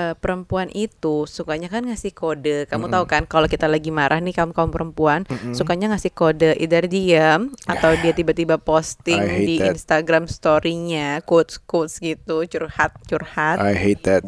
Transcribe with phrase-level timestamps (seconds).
[0.00, 2.64] eh, perempuan itu sukanya kan ngasih kode.
[2.72, 2.94] Kamu Mm-mm.
[2.96, 5.52] tahu kan kalau kita lagi marah nih kamu kaum perempuan Mm-mm.
[5.52, 9.76] sukanya ngasih kode either diam atau dia tiba-tiba posting di that.
[9.76, 13.60] Instagram story-nya quotes quotes gitu curhat curhat.
[13.60, 14.24] I hate that.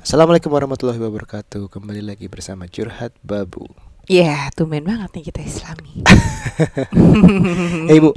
[0.00, 1.70] Assalamualaikum warahmatullahi wabarakatuh.
[1.70, 3.89] Kembali lagi bersama Curhat Babu.
[4.10, 6.02] Ya, tumben banget nih kita Islami.
[7.86, 8.10] Eh Ibu,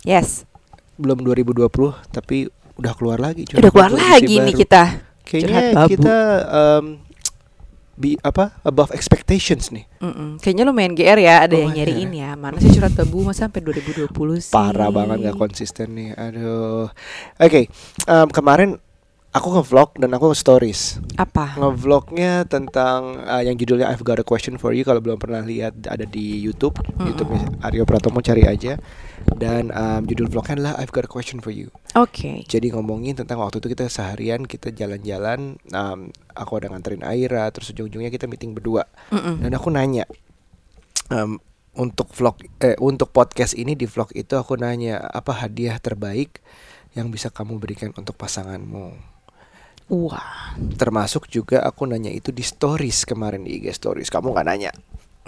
[0.00, 0.48] yes,
[0.96, 1.68] belum 2020
[2.08, 4.60] tapi udah keluar lagi Curhat udah keluar lagi nih baru.
[4.64, 4.82] kita.
[5.28, 6.16] Kayaknya kita
[6.48, 6.84] um,
[7.92, 9.84] bi apa above expectations nih.
[10.00, 10.40] Mm-mm.
[10.40, 11.76] Kayaknya lumayan GR ya, ada yang Lumayan.
[11.76, 12.30] nyariin ya.
[12.32, 14.08] Mana sih curhat babu masa sampai 2020
[14.40, 14.54] sih?
[14.54, 16.14] Parah banget gak konsisten nih.
[16.16, 16.88] Aduh.
[17.36, 17.68] Oke,
[18.06, 18.80] em, kemarin
[19.38, 20.98] aku nge-vlog dan aku stories.
[21.14, 21.54] Apa?
[21.54, 25.78] Nge-vlognya tentang uh, yang judulnya I've Got a Question for You kalau belum pernah lihat
[25.86, 26.74] ada di YouTube.
[26.82, 27.06] Mm-mm.
[27.06, 27.30] YouTube
[27.62, 28.76] Aryo Pratomo cari aja.
[29.38, 31.70] Dan um, judul vlognya adalah I've Got a Question for You.
[31.94, 32.42] Oke.
[32.44, 35.56] Jadi ngomongin tentang waktu itu kita seharian kita jalan-jalan.
[35.70, 38.86] um, aku ada nganterin Aira, terus ujung-ujungnya kita meeting berdua.
[39.14, 39.42] Mm-mm.
[39.46, 40.04] Dan aku nanya
[41.10, 41.38] em,
[41.78, 46.42] untuk vlog eh untuk podcast ini di vlog itu aku nanya apa hadiah terbaik
[46.98, 49.17] yang bisa kamu berikan untuk pasanganmu.
[49.88, 50.52] Wah.
[50.76, 54.12] Termasuk juga aku nanya itu di stories kemarin di IG stories.
[54.12, 54.70] Kamu nggak nanya?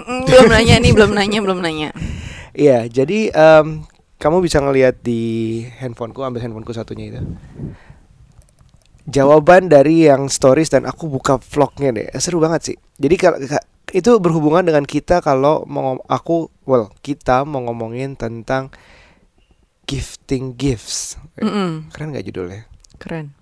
[0.00, 1.90] Mm, belum nanya nih, belum nanya, belum nanya.
[2.50, 3.86] Iya, jadi em,
[4.18, 7.20] kamu bisa ngelihat di handphoneku, ambil handphoneku satunya itu.
[9.10, 12.76] Jawaban dari yang stories dan aku buka vlognya deh, seru banget sih.
[13.00, 18.70] Jadi kalau ka- itu berhubungan dengan kita kalau mau aku, well kita mau ngomongin tentang
[19.88, 21.18] gifting gifts.
[21.34, 21.90] Eh, Mm-mm.
[21.90, 22.70] Keren gak judulnya?
[23.02, 23.34] Keren.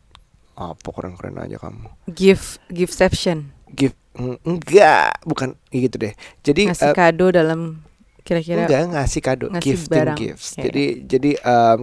[0.58, 1.86] Apa keren-keren aja kamu?
[2.10, 3.54] Gift, giftception.
[3.70, 6.12] Gift mm, enggak, bukan gitu deh.
[6.42, 7.78] Jadi Ngasih eh, kado dalam
[8.20, 10.18] kira-kira enggak ngasih kado, ngasih gifting barang.
[10.18, 10.48] gifts.
[10.52, 11.78] Ya, Jadi jadi em,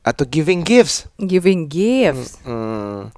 [0.00, 1.04] atau giving gifts.
[1.18, 2.40] giving gifts.
[2.42, 3.12] Mm,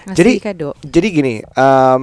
[0.00, 0.72] Ngasih Jadi- kado.
[0.80, 2.02] Jadi gini, em,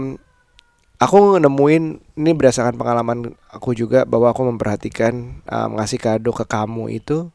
[0.97, 1.83] aku nemuin
[2.13, 7.31] ini berdasarkan pengalaman aku juga bahwa aku memperhatikan em, ngasih kado ke kamu itu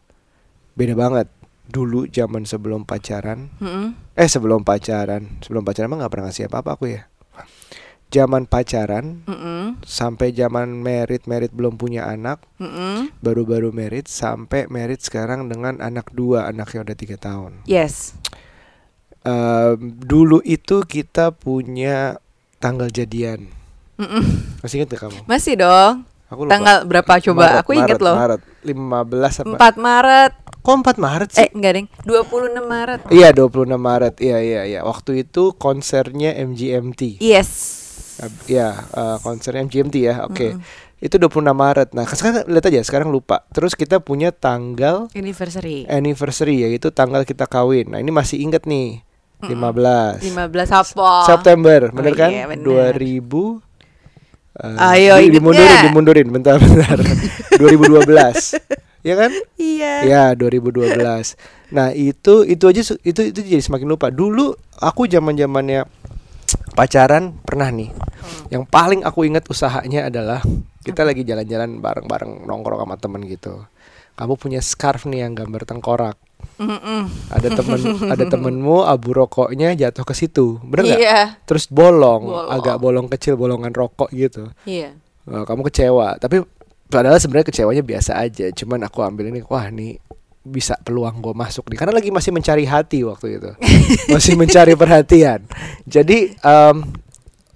[0.73, 1.29] beda banget.
[1.63, 3.95] Dulu zaman sebelum pacaran, Mm-mm.
[4.19, 7.07] eh sebelum pacaran, sebelum pacaran emang nggak pernah ngasih apa-apa aku ya.
[8.13, 9.81] Zaman pacaran Mm-mm.
[9.81, 13.09] sampai zaman merit merit belum punya anak, Mm-mm.
[13.25, 17.65] baru-baru merit sampai merit sekarang dengan anak dua, anaknya udah tiga tahun.
[17.65, 18.13] Yes.
[19.23, 22.21] Em, dulu itu kita punya
[22.59, 23.49] tanggal jadian.
[23.97, 24.25] Mm-mm.
[24.61, 25.25] Masih inget gak kamu?
[25.31, 26.05] Masih dong.
[26.27, 26.53] Aku lupa.
[26.59, 27.45] Tanggal berapa coba?
[27.45, 28.17] Maret, Aku inget Maret, loh.
[28.19, 29.57] Maret 15 apa?
[29.57, 30.33] 4 Maret.
[30.63, 31.43] Kok 4 Maret sih?
[31.43, 31.87] Eh, enggak, Deng.
[32.07, 33.01] 26 Maret.
[33.11, 34.15] Iya 26 Maret.
[34.19, 34.81] Iya iya iya.
[34.83, 37.19] Waktu itu konsernya MGMT.
[37.19, 37.51] Yes.
[38.47, 40.23] Iya, eh, konsernya MGMT ya.
[40.23, 40.55] Oke.
[40.55, 40.63] Mm-mm.
[41.03, 41.89] Itu 26 Maret.
[41.93, 43.43] Nah, sekarang lihat aja, sekarang lupa.
[43.51, 45.83] Terus kita punya tanggal Anniversary.
[45.91, 47.91] anniversary yaitu tanggal kita kawin.
[47.91, 49.03] Nah, ini masih inget nih.
[49.43, 51.27] 15 15 apa?
[51.27, 52.31] September, bener Oh, kan?
[52.31, 52.95] iya, bener.
[52.95, 53.59] 2000
[54.55, 57.03] eh, Ayo, dimundurin, dimundurin, bentar, bentar.
[57.59, 58.63] 2012,
[59.03, 59.31] ya kan?
[59.59, 59.95] Iya.
[60.07, 61.37] Ya, 2012.
[61.75, 64.09] Nah, itu itu aja itu itu jadi semakin lupa.
[64.11, 65.87] Dulu aku zaman-zamannya
[66.75, 67.91] pacaran pernah nih.
[68.49, 70.41] Yang paling aku ingat usahanya adalah
[70.83, 73.67] kita lagi jalan-jalan bareng-bareng nongkrong sama temen gitu.
[74.13, 76.17] Kamu punya scarf nih yang gambar tengkorak.
[76.59, 77.09] Mm-mm.
[77.33, 77.81] Ada temen
[78.13, 81.01] ada temenmu abu rokoknya jatuh ke situ, bener nggak?
[81.01, 81.21] Iya.
[81.47, 82.51] Terus bolong, Bolong.
[82.51, 84.51] agak bolong kecil, bolongan rokok gitu.
[84.67, 84.93] Iya.
[85.23, 86.43] Nah, kamu kecewa, tapi
[86.93, 88.53] padahal sebenarnya kecewanya biasa aja.
[88.53, 89.97] Cuman aku ambil ini, wah nih
[90.43, 93.51] bisa peluang gue masuk nih karena lagi masih mencari hati waktu itu
[94.11, 95.47] masih mencari perhatian
[95.87, 96.77] jadi em,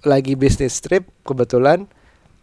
[0.01, 1.83] lagi bisnis trip kebetulan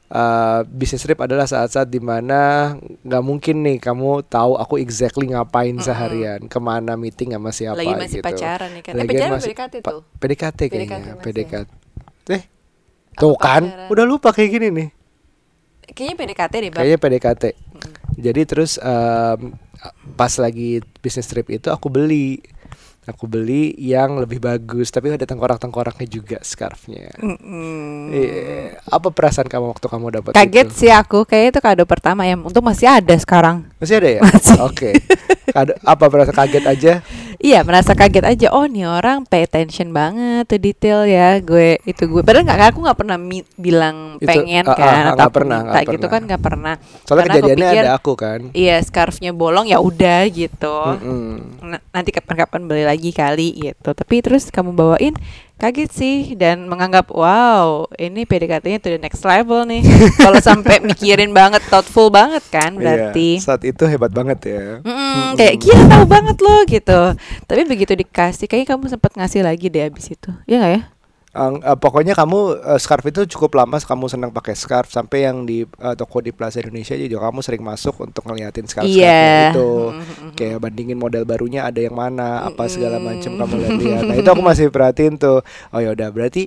[0.07, 5.81] eh, bisnis trip adalah saat-saat di mana nggak mungkin nih kamu tahu aku exactly ngapain
[5.81, 8.29] seharian ke mana meeting sama siapa Lagi masih gitu.
[8.29, 8.93] pacaran ya kan.
[8.93, 10.01] Eh, Lagian pacaran apa masih- PDKT tuh?
[10.15, 11.25] PDKT kayaknya PDKT.
[11.25, 12.43] PDKT eh
[13.15, 13.89] tuh kan pacaran?
[13.89, 14.89] udah lupa kayak gini nih
[15.93, 16.81] Kayaknya PDKT deh, Bang.
[16.81, 17.43] Kayaknya PDKT.
[18.15, 19.53] Jadi terus em,
[20.15, 22.41] pas lagi bisnis trip itu aku beli
[23.05, 27.13] aku beli yang lebih bagus tapi ada tengkorak-tengkoraknya juga scarfnya.
[28.09, 28.81] Iya.
[28.89, 30.79] Apa perasaan kamu waktu kamu dapat Kaget itu?
[30.87, 32.39] sih aku, kayaknya itu kado pertama ya.
[32.41, 33.69] Untuk masih ada sekarang.
[33.77, 34.21] Masih ada ya?
[34.69, 34.97] Oke.
[35.53, 36.93] Kado- apa perasaan kaget aja?
[37.45, 38.47] Iya, merasa kaget aja.
[38.57, 41.37] Oh, nih orang pay attention banget tuh detail ya.
[41.45, 42.25] Gue itu gue.
[42.25, 45.29] Padahal nggak aku nggak pernah mi- bilang Itu, pengen ah, ah, kan ah, atau nggak
[45.29, 46.09] aku pernah, minta nggak gitu pernah.
[46.09, 46.75] kan nggak pernah.
[47.05, 48.41] Soalnya Karena aku kejadiannya pikir, ada aku kan.
[48.57, 50.77] Iya, scarfnya bolong ya udah gitu.
[50.97, 51.29] Mm-mm.
[51.69, 53.91] N- nanti kapan-kapan beli lagi kali gitu.
[53.93, 55.13] Tapi terus kamu bawain
[55.55, 59.83] kaget sih dan menganggap wow ini PDKT-nya to the next level nih.
[60.25, 63.39] Kalau sampai mikirin banget thoughtful banget kan berarti.
[63.39, 64.65] Iya, saat itu hebat banget ya.
[64.83, 67.01] Mm-mm, kayak gila tahu banget loh gitu.
[67.47, 70.31] Tapi begitu dikasih kayaknya kamu sempat ngasih lagi deh abis itu.
[70.45, 70.83] Ya nggak ya
[71.35, 75.43] Ang- eh, pokoknya kamu eh, scarf itu cukup lama kamu senang pakai scarf sampai yang
[75.43, 79.03] di eh, toko di Plaza Indonesia juga kamu sering masuk untuk ngeliatin scarf Iya.
[79.03, 80.31] scarfnya itu Mm-mm.
[80.35, 84.43] kayak bandingin model barunya ada yang mana apa segala macam kamu lihat-lihat nah itu aku
[84.43, 86.47] masih perhatiin tuh oh ya udah berarti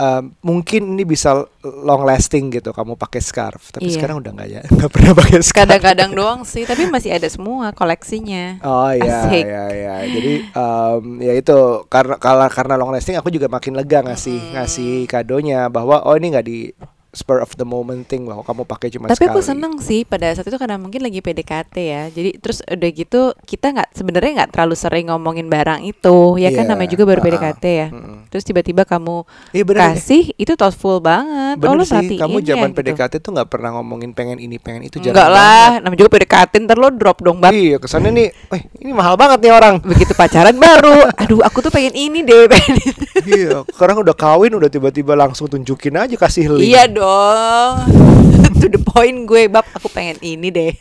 [0.00, 3.94] eh, mungkin ini bisa long lasting gitu kamu pakai scarf tapi Iya.
[3.94, 7.70] sekarang udah nggak ya nggak pernah pakai scarf kadang-kadang doang sih tapi masih ada semua
[7.70, 9.44] koleksinya Oh iya Asik.
[9.44, 9.94] iya iya.
[10.08, 14.54] Jadi em, ya itu karena kalau karena long lasting aku juga makin lega ngasih Mm-mm.
[14.56, 16.72] ngasih kadonya bahwa oh ini nggak di
[17.10, 19.34] spur of the moment thing bahwa kamu pakai cuma Tapi sekali.
[19.34, 22.02] aku seneng sih pada saat itu karena mungkin lagi PDKT ya.
[22.06, 26.64] Jadi terus udah gitu kita nggak sebenarnya nggak terlalu sering ngomongin barang itu, ya kan
[26.64, 27.26] Iya, namanya juga baru uh-uh.
[27.34, 27.88] PDKT ya.
[27.90, 28.16] Mm-mm.
[28.30, 31.58] Terus tiba-tiba kamu Iya bener kasih itu thoughtful banget.
[31.58, 32.78] oh Bener lo sih, kamu ya, zaman gitu.
[32.78, 35.80] PDKT tuh nggak pernah ngomongin pengen ini pengen itu jarang Enggak lah, banget.
[35.82, 37.50] namanya juga PDKT ntar lo drop dong bab.
[37.50, 39.74] Iya kesannya nih, eh ini mahal banget nih orang.
[39.82, 43.04] Begitu pacaran baru, aduh aku tuh pengen ini deh, pengen itu.
[43.26, 46.70] iya, sekarang udah kawin udah tiba-tiba langsung tunjukin aja kasih link.
[46.70, 47.74] Iya dong.
[48.60, 50.72] to the point gue bab aku pengen ini deh.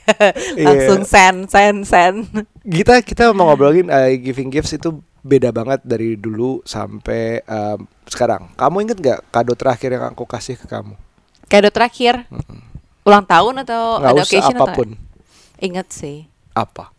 [0.60, 0.66] Iya.
[0.68, 2.28] Langsung send send send.
[2.68, 8.52] Kita kita mau ngobrolin eh, giving gifts itu beda banget dari dulu sampai em, sekarang.
[8.60, 10.96] Kamu inget gak kado terakhir yang aku kasih ke kamu?
[11.48, 12.28] Kado terakhir
[13.08, 14.90] ulang tahun atau Nggak ada usah occasion atau apa pun.
[15.60, 16.18] Ingat sih.
[16.56, 16.92] Apa?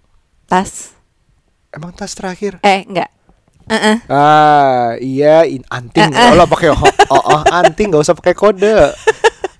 [0.49, 0.96] Tas.
[1.70, 2.58] Emang tas terakhir?
[2.66, 3.12] Eh, enggak.
[3.70, 3.96] Heeh.
[4.11, 6.11] Ah, iya in, anting.
[6.11, 6.19] Eh.
[6.34, 8.90] Kalau pakai oh, oh, oh, anting nggak usah pakai kode.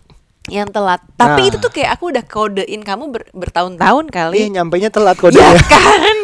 [0.46, 1.00] Yang telat.
[1.14, 1.48] Tapi Nah.
[1.48, 4.40] itu tuh kayak aku udah kodein kamu ber- bertahun-tahun Iya, kali.
[4.50, 5.56] nyampainya telat Ya kodenya.
[5.72, 6.18] kan?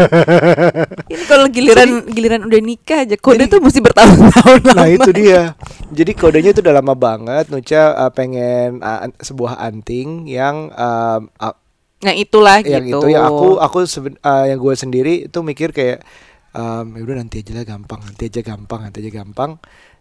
[1.07, 4.91] Ini kalau giliran giliran udah nikah aja kode tuh mesti bertahun-tahun Nah lama.
[4.91, 5.55] itu dia.
[5.89, 7.47] Jadi kodenya itu udah lama banget.
[7.47, 11.55] Nucha uh, pengen uh, sebuah anting yang um, uh,
[11.99, 12.99] Nah, itulah yang gitu.
[12.99, 15.99] itu yang aku aku seben- uh, yang gue sendiri itu mikir kayak
[16.51, 19.59] um, ya udah nanti aja lah gampang, nanti aja gampang, nanti aja gampang.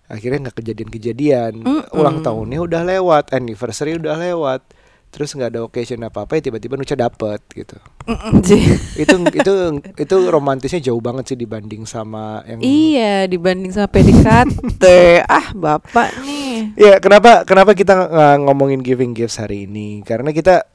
[0.09, 1.53] Akhirnya nggak kejadian-kejadian.
[1.63, 1.93] Mm-mm.
[1.93, 4.65] Ulang tahunnya udah lewat, anniversary udah lewat.
[5.09, 7.77] Terus nggak ada occasion apa apa ya tiba-tiba Nucha dapet gitu.
[8.09, 8.61] Mm-mm, sih.
[9.05, 9.53] itu itu
[9.85, 14.85] itu romantisnya jauh banget sih dibanding sama yang Iya, dibanding sama PDKT.
[15.39, 16.73] ah, Bapak nih.
[16.77, 20.01] Ya, kenapa kenapa kita uh, ngomongin giving gifts hari ini?
[20.05, 20.69] Karena kita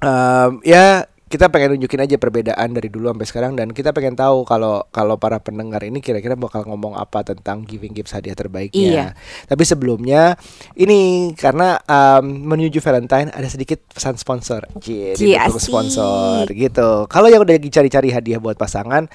[0.00, 4.44] um, ya kita pengen nunjukin aja perbedaan dari dulu sampai sekarang dan kita pengen tahu
[4.44, 8.76] kalau kalau para pendengar ini kira-kira bakal ngomong apa tentang giving gifts hadiah terbaiknya.
[8.76, 9.06] Iya.
[9.48, 10.36] Tapi sebelumnya
[10.76, 14.68] ini karena um, menuju Valentine ada sedikit pesan sponsor.
[15.48, 15.72] Asik.
[15.72, 17.08] sponsor gitu.
[17.08, 19.08] Kalau yang udah lagi cari-cari hadiah buat pasangan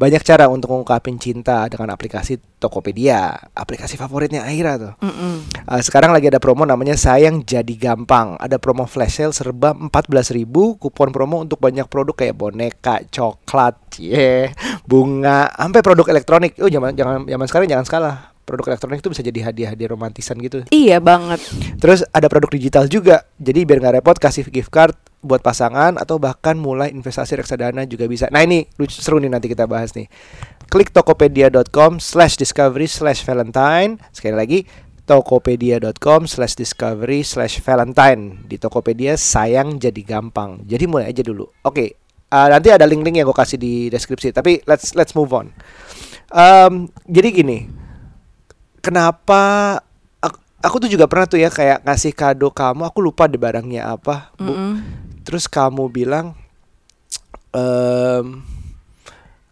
[0.00, 4.94] banyak cara untuk mengungkapin cinta dengan aplikasi Tokopedia, aplikasi favoritnya Aira tuh.
[5.02, 5.66] Mm-mm.
[5.66, 8.38] Uh, sekarang lagi ada promo namanya Sayang Jadi Gampang.
[8.38, 10.46] Ada promo flash sale serba 14.000
[10.78, 14.54] kupon promo untuk banyak produk kayak boneka, coklat, cie,
[14.86, 16.54] bunga, sampai produk elektronik.
[16.62, 18.16] Oh, jangan jangan zaman sekarang jangan salah.
[18.42, 20.66] Produk elektronik itu bisa jadi hadiah-hadiah romantisan gitu.
[20.74, 21.38] Iya banget.
[21.78, 23.22] Terus ada produk digital juga.
[23.38, 28.10] Jadi biar nggak repot kasih gift card buat pasangan atau bahkan mulai investasi reksadana juga
[28.10, 28.26] bisa.
[28.28, 30.10] Nah ini lucu seru nih nanti kita bahas nih.
[30.66, 34.02] Klik tokopedia.com slash discovery slash valentine.
[34.10, 34.58] Sekali lagi
[35.06, 38.42] tokopedia.com slash discovery slash valentine.
[38.44, 40.66] Di Tokopedia sayang jadi gampang.
[40.66, 41.46] Jadi mulai aja dulu.
[41.64, 42.02] Oke.
[42.32, 44.32] uh, nanti ada link-link yang gue kasih di deskripsi.
[44.32, 45.52] Tapi let's let's move on.
[46.32, 47.68] Um, jadi gini,
[48.80, 49.76] kenapa
[50.64, 54.32] aku, tuh juga pernah tuh ya kayak ngasih kado kamu aku lupa deh barangnya apa
[54.40, 54.48] Bu.
[54.48, 54.72] Mm-mm.
[55.22, 56.34] Terus kamu bilang
[57.54, 58.42] ehm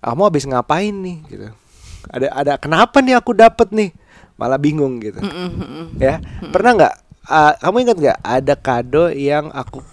[0.01, 1.19] kamu habis ngapain nih?
[1.29, 1.47] Gitu.
[2.09, 3.91] Ada ada kenapa nih aku dapet nih?
[4.41, 5.21] Malah bingung gitu.
[5.21, 5.87] Mm-mm, mm-mm.
[6.01, 6.95] ya pernah nggak?
[7.29, 9.85] Ah, kamu ingat nggak ada kado yang aku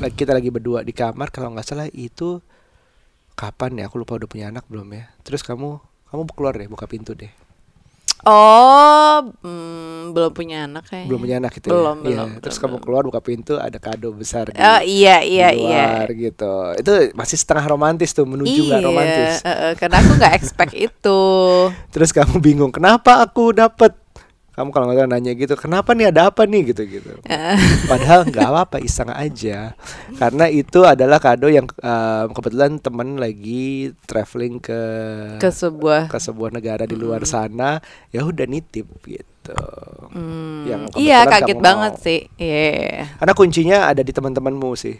[0.00, 2.40] lagi- kita lagi berdua di kamar kalau nggak salah itu
[3.36, 3.92] kapan ya?
[3.92, 5.12] Aku lupa udah punya anak belum ya?
[5.20, 7.43] Terus kamu kamu keluar deh buka pintu deh
[8.24, 11.06] Oh, mm, belum punya anak kayaknya.
[11.06, 13.76] belum punya anak gitu Belum, ya Iya, belum, terus belum, kamu keluar buka pintu ada
[13.76, 15.84] kado besar di, Oh iya iya di iya.
[16.00, 20.34] luar gitu itu masih setengah romantis tuh menuju Iya, romantis eh, eh, karena aku nggak
[20.34, 21.20] expect itu.
[21.94, 23.92] terus kamu bingung kenapa aku dapet
[24.54, 27.10] kamu kalau nggak nanya gitu kenapa nih ada apa nih gitu gitu
[27.90, 29.74] padahal nggak apa-apa iseng aja
[30.16, 34.80] karena itu adalah kado yang em, kebetulan temen lagi traveling ke
[35.38, 39.26] ke sebuah ke sebuah negara di luar sana ya udah nitip gitu
[40.14, 42.00] Hmm, Yang iya kaget banget mau.
[42.00, 42.32] sih.
[42.40, 43.12] Iya.
[43.20, 44.96] Karena kuncinya ada di teman-temanmu sih.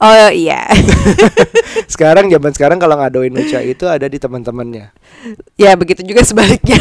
[0.00, 0.64] Oh iya.
[1.92, 4.88] Sekarang zaman sekarang kalau ngadoin Nucha itu ada di teman-temannya.
[5.60, 6.80] ya begitu juga sebaliknya.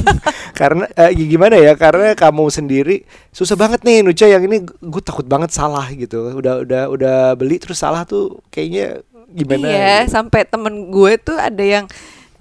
[0.58, 1.76] Karena eh, gimana ya?
[1.76, 3.04] Karena kamu sendiri
[3.36, 6.32] susah banget nih Nucha yang ini gue takut banget salah gitu.
[6.40, 9.66] Udah udah udah beli terus salah tuh kayaknya gimana?
[9.68, 10.16] iya, gitu.
[10.16, 11.84] sampai temen gue tuh ada yang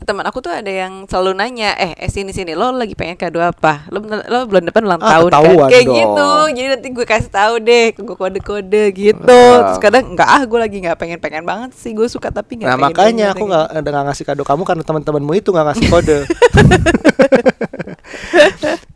[0.04, 3.40] teman aku tuh ada yang selalu nanya, eh, eh sini sini lo lagi pengen kado
[3.40, 3.88] apa?
[3.88, 5.70] Lo lo bulan depan ulang Ah, tahun kan?
[5.70, 5.96] Kayak dong.
[5.96, 6.30] gitu.
[6.54, 9.24] Jadi nanti gue kasih tahu deh, gue kode-kode gitu.
[9.26, 9.74] Ah.
[9.74, 11.92] Terus kadang enggak ah, gue lagi nggak pengen-pengen banget sih.
[11.92, 13.52] Gue suka tapi nggak Nah pengen makanya banget aku gitu.
[13.52, 16.18] nggak nggak ngasih kado kamu karena teman-temanmu itu nggak ngasih kode.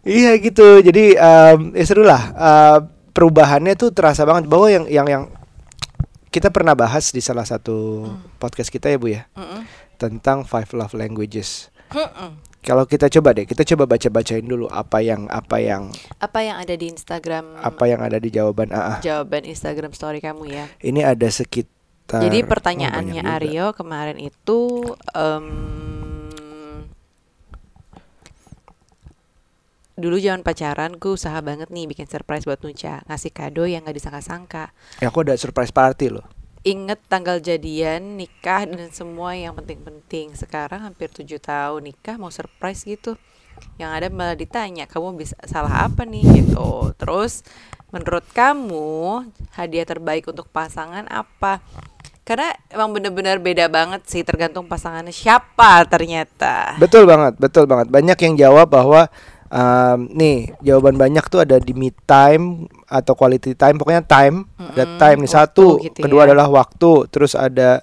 [0.08, 0.68] iya gitu.
[0.80, 2.22] Jadi em, ya seru lah.
[2.34, 2.78] Eh,
[3.12, 5.24] perubahannya tuh terasa banget bahwa yang yang yang
[6.30, 8.06] kita pernah bahas di salah satu
[8.38, 9.66] podcast kita ya bu ya Mm-mm.
[9.98, 11.74] Tentang five love languages.
[11.90, 12.38] Mm-mm.
[12.62, 15.88] Kalau kita coba deh, kita coba baca-bacain dulu apa yang apa yang
[16.20, 17.64] Apa yang ada di Instagram?
[17.64, 19.00] apa yang ada di jawaban AA.
[19.00, 20.66] Jawaban Instagram story kamu ya.
[20.84, 22.20] Ini ada sekitar.
[22.20, 23.36] Jadi oh, pertanyaannya juga.
[23.40, 24.84] Aryo kemarin itu
[25.16, 25.46] em,
[29.98, 33.98] dulu zaman pacaran gue usaha banget nih bikin surprise buat Nucha ngasih kado yang gak
[33.98, 34.70] disangka-sangka
[35.02, 36.26] Ya, aku ada surprise party loh.
[36.68, 40.36] Inget tanggal jadian nikah dan semua yang penting-penting.
[40.36, 43.16] Sekarang hampir tujuh tahun nikah mau surprise gitu.
[43.80, 46.44] Yang ada malah ditanya kamu bisa salah apa nih?
[46.44, 46.92] Gitu.
[47.00, 47.48] Terus
[47.96, 49.24] menurut kamu
[49.56, 51.64] hadiah terbaik untuk pasangan apa?
[52.28, 56.76] Karena emang bener-bener beda banget sih tergantung pasangannya siapa ternyata.
[56.76, 57.88] Betul banget, betul banget.
[57.88, 59.08] Banyak yang jawab bahwa
[59.50, 63.76] um, nih jawaban banyak tuh ada di me time atau quality time.
[63.82, 65.68] Pokoknya time, ada Mm-mm, time nih satu.
[65.82, 66.32] gitu kedua ya.
[66.32, 67.10] adalah waktu.
[67.10, 67.82] Terus ada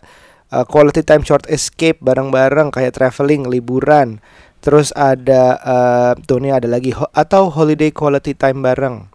[0.54, 4.22] uh, quality time short escape bareng-bareng kayak traveling, liburan.
[4.64, 9.10] Terus ada uh, tuh nih ada lagi ho- atau holiday quality time bareng.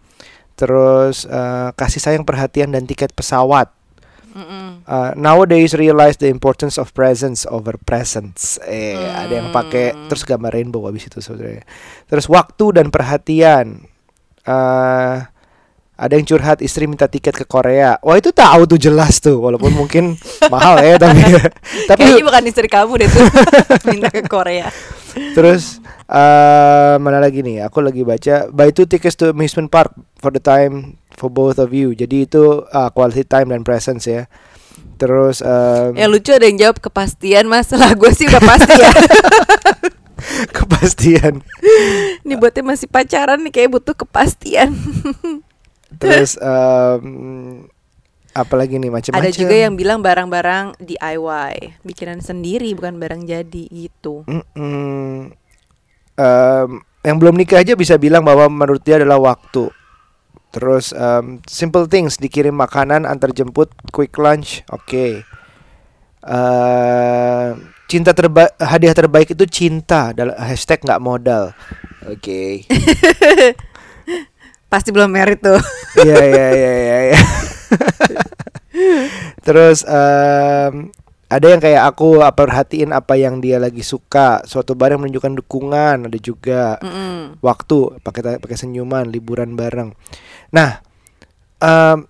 [0.54, 3.72] Terus uh, kasih sayang perhatian dan tiket pesawat.
[4.30, 4.86] Mm-mm.
[4.86, 8.62] Uh, nowadays realize the importance of presence over presents.
[8.62, 10.06] Eh, ada yang pakai Hmm.
[10.06, 11.66] terus gambar rainbow habis itu sebenarnya.
[12.06, 13.86] Terus waktu dan perhatian.
[14.46, 15.26] Uh,
[16.00, 18.00] ada yang curhat istri minta tiket ke Korea.
[18.00, 20.16] Wah itu tahu tuh jelas tuh, walaupun mungkin
[20.52, 21.20] mahal ya tapi
[21.92, 23.26] tapi kayaknya bukan istri kamu deh tuh
[23.92, 24.72] minta ke Korea
[25.36, 27.66] terus uh, mana lagi nih?
[27.68, 31.70] Aku lagi baca buy two tickets to amusement park for the time for both of
[31.74, 31.94] you.
[31.94, 34.30] Jadi itu uh, quality time dan presence ya.
[35.00, 38.92] Terus um, yang lucu ada yang jawab kepastian masalah gue sih udah pasti ya
[40.56, 41.40] kepastian.
[42.24, 44.76] Ini buatnya masih pacaran nih kayak butuh kepastian.
[46.00, 47.66] Terus um,
[48.36, 49.26] apalagi nih macam-macam.
[49.26, 54.22] Ada juga yang bilang barang-barang DIY, bikinan sendiri bukan barang jadi gitu.
[54.28, 55.34] Mm-mm.
[56.20, 59.72] Em, yang belum nikah aja bisa bilang bahwa menurut dia adalah waktu.
[60.50, 65.22] Terus em, simple things dikirim makanan antar jemput, quick lunch, oke.
[66.20, 67.48] Eh,
[67.86, 70.10] cinta terbaik, hadiah terbaik itu cinta.
[70.10, 71.54] Dalam hashtag nggak modal,
[72.02, 72.42] oke.
[74.70, 75.58] Pasti belum merit tuh.
[75.98, 76.98] Iya iya iya iya.
[77.14, 77.20] iya.
[79.46, 80.90] Terus em,
[81.30, 86.10] ada yang kayak aku apa perhatiin apa yang dia lagi suka, suatu barang menunjukkan dukungan,
[86.10, 87.38] ada juga Mm-mm.
[87.38, 89.94] waktu pakai pakai senyuman, liburan bareng.
[90.50, 90.82] Nah,
[91.62, 92.02] em,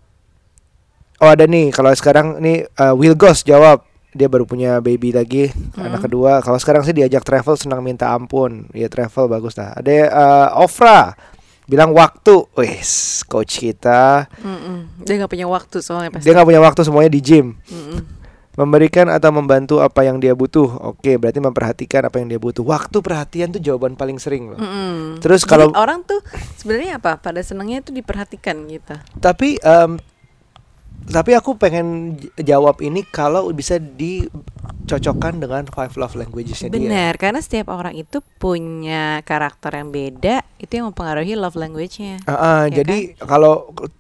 [1.21, 3.85] oh ada nih kalau sekarang nih eh, Will Ghost jawab
[4.17, 6.41] dia baru punya baby lagi anak kedua.
[6.41, 8.73] Kalau sekarang sih diajak travel senang minta ampun.
[8.73, 9.77] Ya travel bagus lah.
[9.77, 11.13] Ada eh, Ofra
[11.71, 15.07] bilang waktu, wes coach kita Mm-mm.
[15.07, 16.25] Dia nggak punya waktu soalnya pasti.
[16.27, 17.55] dia nggak punya waktu semuanya di gym.
[17.69, 18.01] Mm-mm.
[18.61, 20.69] Memberikan atau membantu apa yang dia butuh.
[20.93, 22.61] Oke, berarti memperhatikan apa yang dia butuh.
[22.61, 24.61] Waktu perhatian tuh jawaban paling sering loh.
[24.61, 25.17] Mm-mm.
[25.17, 26.21] Terus Jadi kalau orang tuh
[26.55, 27.17] sebenarnya apa?
[27.17, 29.01] Pada senangnya tuh diperhatikan gitu.
[29.17, 29.97] tapi em,
[31.03, 36.79] tapi aku pengen jawab ini kalau bisa dicocokkan dengan five love languagesnya dia.
[36.79, 42.23] Benar, karena setiap orang itu punya karakter yang beda, itu yang mempengaruhi love language-nya.
[42.25, 43.91] Ah, ah, Ya jadi kalau k-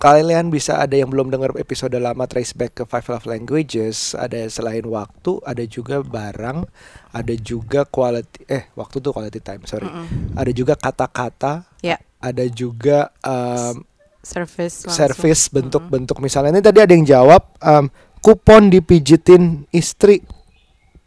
[0.00, 4.40] kalian bisa ada yang belum dengar episode lama trace back ke five love languages, ada
[4.46, 6.64] selain waktu, ada juga barang,
[7.10, 9.84] ada juga quality eh waktu tuh quality time, sorry.
[9.84, 10.34] Mm-mm.
[10.34, 13.84] Ada juga kata-kata, Ya, ada juga em,
[14.18, 14.96] service langsung.
[14.98, 20.24] service bentuk-bentuk misalnya ini tadi ada yang jawab em, kupon dipijitin istri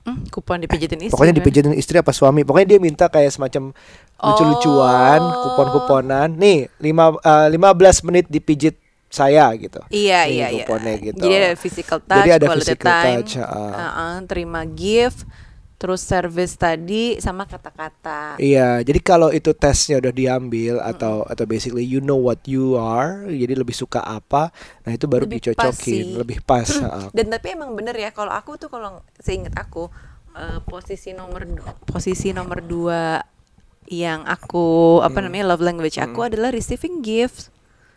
[0.03, 1.15] Hmm, kupon dipijitin istri.
[1.15, 1.39] pokoknya kan?
[1.39, 3.71] dipijitin istri apa suami pokoknya dia minta kayak semacam
[4.19, 5.31] lucu-lucuan Oh.
[5.47, 7.55] kupon-kuponan nih lima eh, 15
[8.03, 8.82] menit dipijit
[9.13, 10.65] saya gitu Iya iya iya.
[10.65, 11.21] gitu.
[11.21, 13.45] Jadi ada physical touch, Jadi ada quality physical time, touch, ah.
[13.45, 15.29] uh-uh, terima gift,
[15.77, 18.39] terus service tadi sama kata-kata.
[18.39, 23.27] Iya, jadi kalau itu tesnya udah diambil atau atau basically you know what you are,
[23.27, 24.49] jadi lebih suka apa,
[24.81, 26.15] nah itu baru Lebih pas dicocokin, sih.
[26.15, 26.65] lebih pas.
[27.17, 29.91] Dan tapi emang bener ya kalau aku tuh kalau seingat aku
[30.33, 31.45] eh, posisi nomor
[31.85, 33.21] posisi nomor dua
[33.85, 35.27] yang aku apa Hmm.
[35.29, 37.52] namanya love language aku adalah receiving gifts.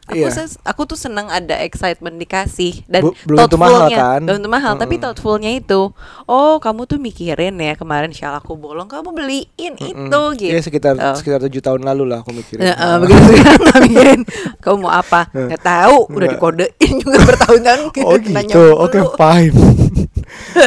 [0.06, 0.30] Aku Iya.
[0.30, 3.50] ses- aku tuh senang ada excitement dikasih dan Bu- belum mahal,
[3.84, 4.20] thoughtfulnya- kan?
[4.22, 5.04] belum tentu mahal tapi Mm-mm.
[5.04, 5.80] thoughtfulnya itu
[6.25, 10.94] oh kamu tuh mikirin ya kemarin syal aku bolong kamu beliin itu gitu Iya sekitar
[10.94, 11.12] Oh.
[11.12, 12.62] sekitar tujuh tahun lalu lah aku mikirin.
[12.62, 12.96] Ya, eh, Heeh.
[13.00, 14.20] begitu sekarang nggak mikirin
[14.56, 19.56] kamu mau apa nggak tahu udah dikodein juga bertahun-tahun Oh gitu, oke fine.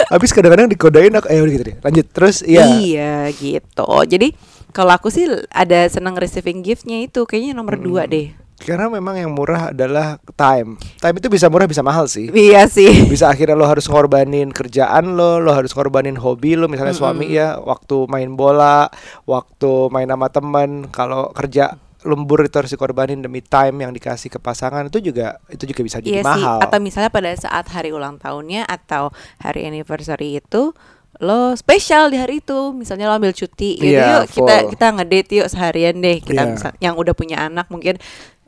[0.09, 1.75] Habis kadang-kadang dikodein aku, eh udah gitu deh.
[1.79, 2.65] Lanjut terus, iya.
[2.67, 3.87] Iya gitu.
[4.03, 4.33] Jadi
[4.69, 8.33] kalau aku sih ada senang receiving giftnya itu kayaknya nomor dua deh.
[8.59, 10.75] Karena memang yang murah adalah time.
[10.97, 12.27] Time itu bisa murah bisa mahal sih.
[12.29, 13.07] Iya sih.
[13.07, 17.55] Bisa akhirnya lo harus ngorbanin kerjaan lo, lo harus ngorbanin hobi lo, misalnya suami ya,
[17.57, 18.91] waktu main bola,
[19.23, 24.39] waktu main sama teman, kalau kerja lembur itu harus dikorbanin demi time yang dikasih ke
[24.39, 26.31] pasangan itu juga itu juga bisa jadi Iya sih.
[26.31, 26.57] mahal.
[26.61, 30.71] Atau misalnya pada saat hari ulang tahunnya atau hari anniversary itu
[31.19, 34.69] lo spesial di hari itu misalnya lo ambil cuti gitu Iya, yuk kita full.
[34.71, 36.51] kita ngedate yuk seharian deh kita Iya.
[36.55, 37.99] misal- yang udah punya anak mungkin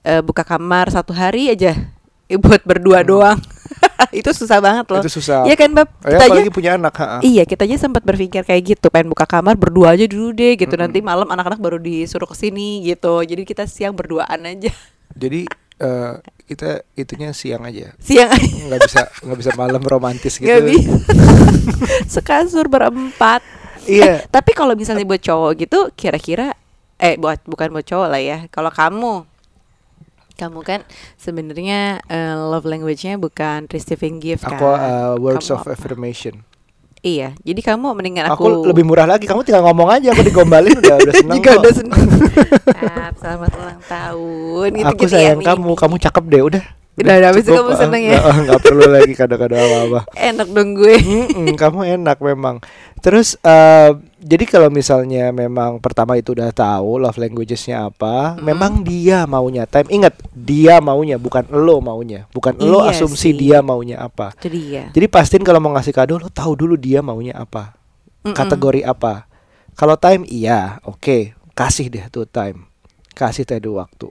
[0.04, 1.74] eh, buka kamar satu hari aja
[2.28, 3.40] eh, buat berdua doang
[4.12, 5.08] itu susah banget loh Hmm.
[5.08, 5.48] Itu susah.
[5.48, 7.18] Iya kan bab Oh, ya, kita aja apalagi punya anak, ha-ha.
[7.24, 10.74] Iya, kita aja sempat berpikir kayak gitu, pengen buka kamar berdua aja dulu deh gitu.
[10.74, 10.84] Mm-mm.
[10.90, 13.24] Nanti malam anak-anak baru disuruh ke sini gitu.
[13.24, 14.74] Jadi kita siang berduaan aja.
[15.22, 15.48] Jadi
[15.80, 16.14] eh,
[16.46, 17.96] kita itunya siang aja.
[17.98, 20.50] Siang aja nggak bisa nggak bisa malam romantis gitu.
[20.50, 20.92] nggak bisa.
[22.06, 23.42] Sekasur berempat.
[23.88, 24.04] Iya.
[24.04, 26.54] Eh, tapi kalau misalnya buat cowok gitu, kira-kira
[27.02, 28.38] eh buat bukan buat cowok lah ya.
[28.54, 29.31] Kalau kamu
[30.42, 30.80] kamu kan
[31.22, 34.58] sebenarnya eh, love language-nya bukan receiving gift kan.
[34.58, 35.78] Aku uh, words Kamu of apa?
[35.78, 36.42] affirmation.
[37.02, 39.26] Iya, jadi kamu mendingan Aku, aku, lebih murah lagi.
[39.26, 40.14] Kamu tinggal ngomong aja.
[40.14, 41.42] Aku digombalin udah udah seneng.
[41.42, 41.58] kok.
[41.58, 42.06] udah seneng.
[43.22, 45.74] Selamat ulang tahun gitu Aku sayang kamu.
[45.74, 46.42] Kamu cakep deh.
[46.46, 46.64] Udah.
[47.02, 48.12] Udah, udah, habis itu kamu seneng ya?
[48.20, 50.00] Nggak, ah, nggak perlu lagi kado-kado apa-apa.
[50.14, 50.96] Enak dong gue.
[51.00, 52.62] Mm-mm, kamu enak memang.
[53.02, 53.90] Terus eh,
[54.22, 58.46] jadi kalau misalnya memang pertama itu udah tahu love languagesnya apa, Mm.
[58.46, 59.90] memang dia maunya time.
[59.90, 63.34] Ingat, dia maunya bukan lo maunya, bukan lo Iya asumsi sih.
[63.34, 64.32] dia maunya apa.
[64.38, 64.88] Itu dia.
[64.90, 67.74] Jadi pastiin kalau mau ngasih kado lo tahu dulu dia maunya apa,
[68.22, 68.32] Mm-mm.
[68.32, 69.26] kategori apa.
[69.74, 72.70] Kalau time iya, oke, kasih deh tuh time,
[73.12, 74.08] kasih dulu waktu.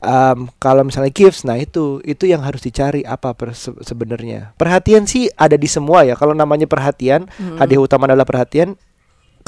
[0.00, 4.56] Em, kalau misalnya gifts, nah itu itu yang harus dicari apa per- se- sebenarnya.
[4.56, 6.16] Perhatian sih ada di semua ya.
[6.16, 7.58] Kalau namanya perhatian, Mm-mm.
[7.58, 8.80] hadiah utama adalah perhatian.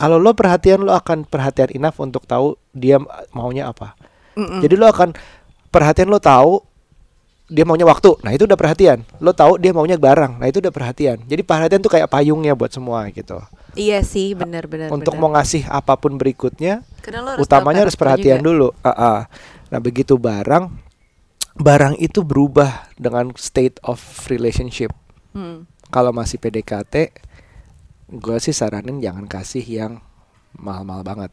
[0.02, 2.98] Kalau lo perhatian, lo akan perhatian enough untuk tahu dia
[3.30, 3.94] maunya apa.
[4.34, 4.58] Mm-mm.
[4.58, 5.14] Jadi lo akan
[5.70, 6.58] perhatian lo tahu
[7.46, 8.18] dia maunya waktu.
[8.26, 9.06] Nah, itu udah perhatian.
[9.22, 10.42] Lo tahu dia maunya barang.
[10.42, 11.22] Nah, itu udah perhatian.
[11.22, 13.38] Jadi perhatian tuh kayak payungnya buat semua gitu.
[13.78, 14.90] Iya sih, benar-benar.
[14.90, 18.48] Untuk mau ngasih apa pun berikutnya, harus utamanya harus perhatian juga.
[18.50, 18.68] dulu.
[18.82, 19.18] Ah, ah.
[19.70, 20.66] Nah, begitu barang
[21.56, 24.00] barang itu berubah dengan state of
[24.32, 24.90] relationship.
[25.36, 25.68] Hmm.
[25.92, 27.12] Kalau masih PDKT,
[28.12, 29.92] gue sih saranin jangan kasih yang
[30.55, 31.33] mahal-mahal banget.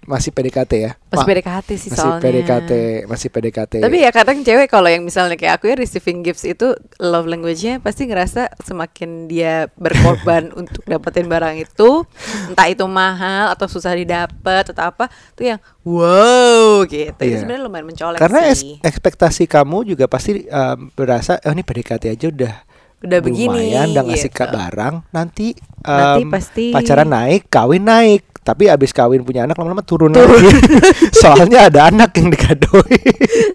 [0.00, 0.92] Masih PDKT ya.
[1.06, 2.22] Masih Ma- PDKT sih masih soalnya.
[2.22, 2.70] PDKT,
[3.04, 3.72] masih PDKT.
[3.78, 7.76] Tapi ya kadang cewek kalau yang misalnya kayak aku ya receiving gifts itu love language-nya
[7.78, 12.08] pasti ngerasa semakin dia berkorban untuk dapetin barang itu,
[12.48, 17.12] entah itu mahal atau susah didapat atau apa, tuh yang wow gitu.
[17.12, 17.38] Itu Iya.
[17.38, 18.80] sebenarnya lumayan mencolek Karena sih.
[18.80, 22.54] ekspektasi kamu juga pasti um, berasa oh ini PDKT aja udah
[22.98, 24.42] Udah begini lumayan udah ngasih gitu.
[24.44, 29.84] barang nanti Nanti um, pasti- pacaran naik kawin naik tapi abis kawin punya anak lama-lama
[29.84, 30.48] turun, lagi
[31.20, 32.96] soalnya ada anak yang dikadoi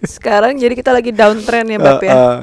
[0.06, 2.14] Sekarang jadi kita lagi downtrend ya, Bab Uh, ya.
[2.14, 2.36] uh,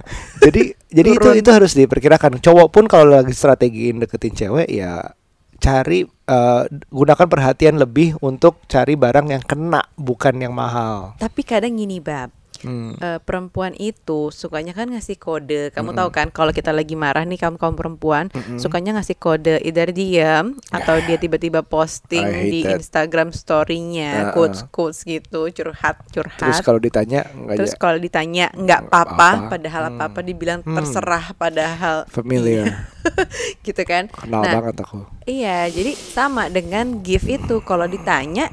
[0.44, 1.40] jadi jadi itu Turun.
[1.40, 5.16] itu harus diperkirakan cowok pun kalau lagi strategiin deketin cewek ya
[5.58, 11.80] cari uh, gunakan perhatian lebih untuk cari barang yang kena bukan yang mahal Tapi kadang
[11.80, 12.41] gini, Bab.
[12.62, 12.94] Hmm.
[12.96, 15.70] eh, perempuan itu sukanya kan ngasih kode.
[15.70, 18.56] Kamu tahu kan kalau kita lagi marah nih kamu kaum perempuan Mm-mm.
[18.56, 22.78] sukanya ngasih kode either diam atau dia tiba-tiba posting di that.
[22.78, 24.34] Instagram story-nya Uh-uh.
[24.34, 26.62] quotes quotes gitu curhat terus curhat.
[26.62, 29.50] kalau ditanya nggak Terus ja- kalau ditanya nggak apa-apa, apa.
[29.50, 29.92] padahal Hmm.
[29.94, 30.76] apa-apa dibilang Hmm.
[30.76, 32.88] terserah padahal familiar
[33.66, 34.08] gitu kan.
[34.08, 38.50] kenal Nah, banget aku Iya, jadi sama dengan gift itu kalau ditanya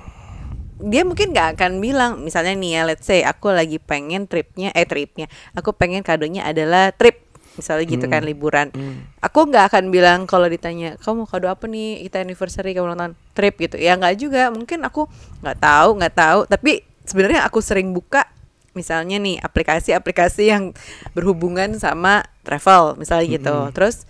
[0.79, 4.87] dia mungkin nggak akan bilang misalnya nih ya let's say aku lagi pengen tripnya eh
[4.87, 8.15] tripnya aku pengen kadonya adalah trip misalnya gitu Hmm.
[8.15, 9.03] kan liburan Hmm.
[9.19, 13.19] aku nggak akan bilang kalau ditanya kamu mau kado apa nih kita anniversary kamu nonton
[13.35, 15.11] trip gitu ya nggak juga mungkin aku
[15.43, 18.31] nggak tahu nggak tahu tapi sebenarnya aku sering buka
[18.71, 20.71] misalnya nih aplikasi-aplikasi yang
[21.11, 23.75] berhubungan sama travel misalnya gitu Mm-mm.
[23.75, 24.07] terus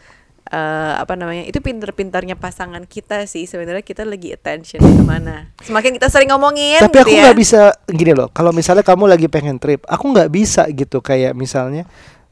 [0.48, 6.00] eh, apa namanya itu pinter-pinternya pasangan kita sih sebenarnya kita lagi attention ke mana semakin
[6.00, 7.38] kita sering ngomongin Tapi aku gitu nggak ya.
[7.38, 8.28] bisa gini loh.
[8.32, 11.84] Kalau misalnya kamu lagi pengen trip, aku nggak bisa gitu kayak misalnya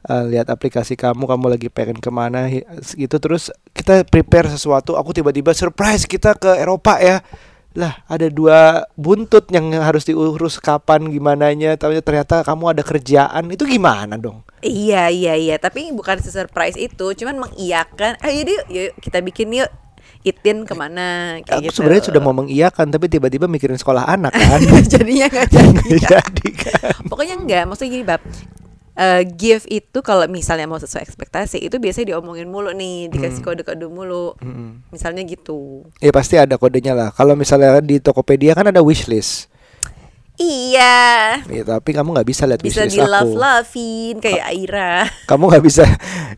[0.09, 2.49] eh, lihat aplikasi kamu, kamu lagi pengen ke mana
[2.97, 7.21] gitu terus kita prepare sesuatu, aku tiba-tiba surprise kita ke Eropa ya.
[7.77, 13.69] Lah ada dua buntut yang harus diurus kapan gimananya, tapi ternyata kamu ada kerjaan itu
[13.69, 14.41] gimana dong?
[14.65, 18.17] Iya iya iya, tapi bukan surprise itu, cuman mengiyakan.
[18.25, 19.69] Eh yuk, yuk kita bikin yuk.
[20.25, 21.75] Itin ke mana kayak Aku gitu.
[21.79, 24.59] sebenarnya sudah mau mengiyakan tapi tiba-tiba mikirin sekolah anak kan.
[24.97, 25.87] jadinya nggak jadi.
[25.87, 26.99] Nggak jadi kan.
[27.07, 28.21] Pokoknya enggak, maksudnya gini bab.
[28.97, 33.85] Eh, gift itu kalau misalnya mau sesuai ekspektasi itu biasanya diomongin mulu nih, dikasih kode-kode
[33.85, 34.33] mulu.
[34.89, 35.85] Misalnya gitu.
[36.01, 37.13] Ya pasti ada kodenya lah.
[37.13, 39.53] Kalau misalnya di Tokopedia kan ada wishlist.
[40.37, 41.41] Iya.
[41.49, 45.09] Ya, tapi kamu nggak bisa lihat Bisa di love lovein kayak Aira.
[45.29, 45.81] Kamu nggak bisa.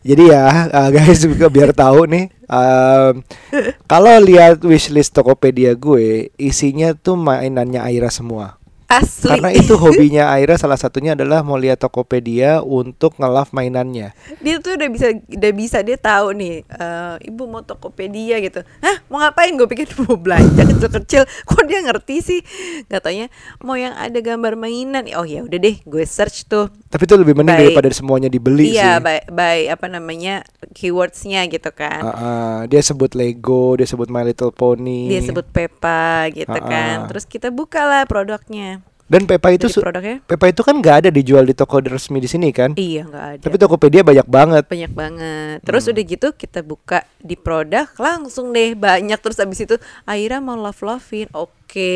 [0.00, 2.32] Jadi ya uh, guys juga biar tahu nih.
[2.48, 3.20] um,
[3.92, 8.59] kalau lihat wishlist Tokopedia gue, isinya tuh mainannya Aira semua.
[8.90, 9.30] Asli.
[9.30, 14.10] Karena itu hobinya Aira salah satunya adalah mau lihat Tokopedia untuk nge-love mainannya.
[14.42, 18.96] dia tuh udah bisa udah bisa dia tahu nih eh, ibu mau tokopedia gitu hah
[19.06, 22.40] mau ngapain gue pikir mau belanja kecil-kecil kok dia ngerti sih
[22.86, 27.14] katanya mau yang ada gambar mainan oh ya udah deh gue search tuh Tapi itu
[27.14, 27.64] lebih mending Baik.
[27.70, 29.04] daripada semuanya dibeli iya sih.
[29.04, 34.24] by, by apa namanya keywordsnya gitu kan Uh, uh, dia sebut Lego, dia sebut My
[34.24, 35.06] Little Pony.
[35.06, 37.06] dia sebut Peppa gitu Ah, kan ah.
[37.06, 38.79] terus kita bukalah produknya
[39.10, 42.48] Dan Peppa itu produknya Peppa itu kan nggak ada dijual di toko resmi di sini
[42.50, 42.78] kan?
[42.78, 44.64] iya nggak ada Tapi Tokopedia banyak banget.
[44.64, 45.90] banyak banget terus Hmm.
[45.90, 50.78] udah gitu kita buka di produk langsung deh banyak terus abis itu Aira mau love
[50.78, 51.92] lovein oke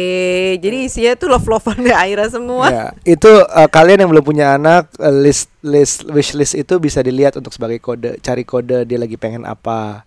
[0.56, 4.90] jadi isinya tuh love loveannya Aira semua Ya, itu uh, kalian yang belum punya anak
[4.96, 9.14] uh, list list wish list itu bisa dilihat untuk sebagai kode cari kode dia lagi
[9.14, 10.02] pengen apa.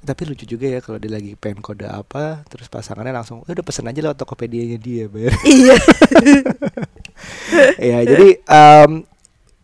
[0.00, 3.64] Tapi lucu juga ya kalau dia lagi pengen kode apa, terus pasangannya langsung "Eh, udah
[3.64, 5.36] pesen aja lewat Tokopedia-nya dia, bayar.
[5.52, 5.76] iya
[7.76, 9.04] ya, jadi um,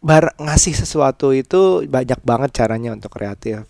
[0.04, 3.64] bar ngasih sesuatu itu banyak banget caranya untuk kreatif.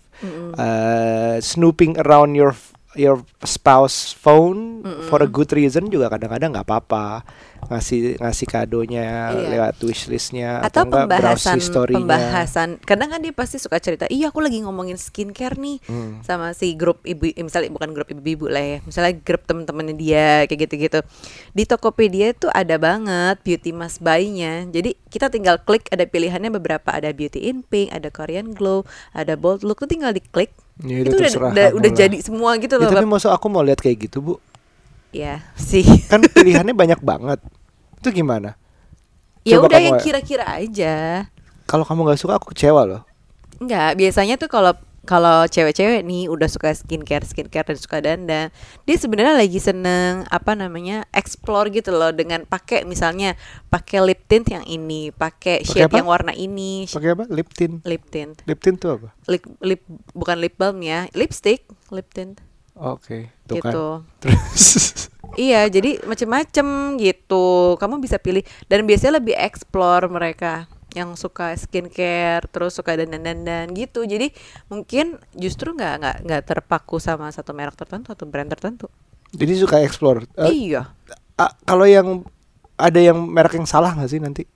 [0.57, 2.51] Uh, snooping around your
[2.95, 4.79] your spouse phone
[5.11, 7.27] for a good reason juga kadang-kadang nggak apa-apa.
[7.67, 9.47] Ngasih ngasih kadonya Iya.
[9.49, 11.57] lewat wishlistnya atau atau, pembahasan
[11.89, 12.69] pembahasan.
[12.79, 16.21] Kadang kan dia pasti suka cerita iya aku lagi ngomongin skincare nih Hmm.
[16.21, 20.27] sama si grup ibu eh, misalnya bukan grup ibu-ibu lah ya misalnya grup temen-temennya dia
[20.45, 20.99] kayak gitu-gitu.
[21.51, 24.69] Di Tokopedia tuh ada banget beauty must buy-nya.
[24.69, 26.93] Jadi kita tinggal klik ada pilihannya beberapa.
[26.93, 29.81] Ada beauty in pink ada Korean glow ada bold look.
[29.81, 30.53] Tuh tinggal diklik
[30.85, 33.13] Ya, itu itu udah udah, udah jadi semua gitu Ya, loh tapi Bab.
[33.17, 34.33] maksud aku mau lihat kayak gitu bu.
[35.09, 35.81] Ya sih.
[36.11, 37.41] Kan pilihannya banyak banget.
[37.97, 38.53] Itu gimana?
[39.41, 41.25] Ya Coba udah yang kira-kira aja.
[41.65, 43.01] Kalau kamu nggak suka aku kecewa loh.
[43.57, 48.47] Enggak, biasanya tuh kalau kalau cewek-cewek nih udah suka skincare, skincare dan suka dandan,
[48.83, 53.39] dia sebenarnya lagi seneng apa namanya explore gitu loh dengan pakai misalnya
[53.71, 56.03] pakai lip tint yang ini, pakai shade apa?
[56.03, 57.23] yang warna ini, pakai apa?
[57.31, 57.79] Lip tint.
[57.87, 59.07] Lip tint, lip tint tuh apa?
[59.31, 62.43] Lip lip bukan lip balm ya, lipstick, lip tint.
[62.75, 63.71] Oke tuh kan.
[63.71, 63.87] Gitu.
[64.21, 64.63] terus?
[65.35, 67.75] Iya, jadi macem-macem gitu.
[67.77, 68.41] Kamu bisa pilih
[68.71, 74.03] dan biasanya lebih explore mereka yang suka skincare, terus suka dandan-dandan gitu.
[74.03, 74.31] Jadi
[74.67, 78.87] mungkin justru nggak nggak nggak terpaku sama satu merek tertentu atau brand tertentu.
[79.29, 80.87] jadi suka explore Eh, iya,
[81.35, 82.23] ah, kalau yang
[82.75, 84.47] ada yang merek yang salah nggak sih nanti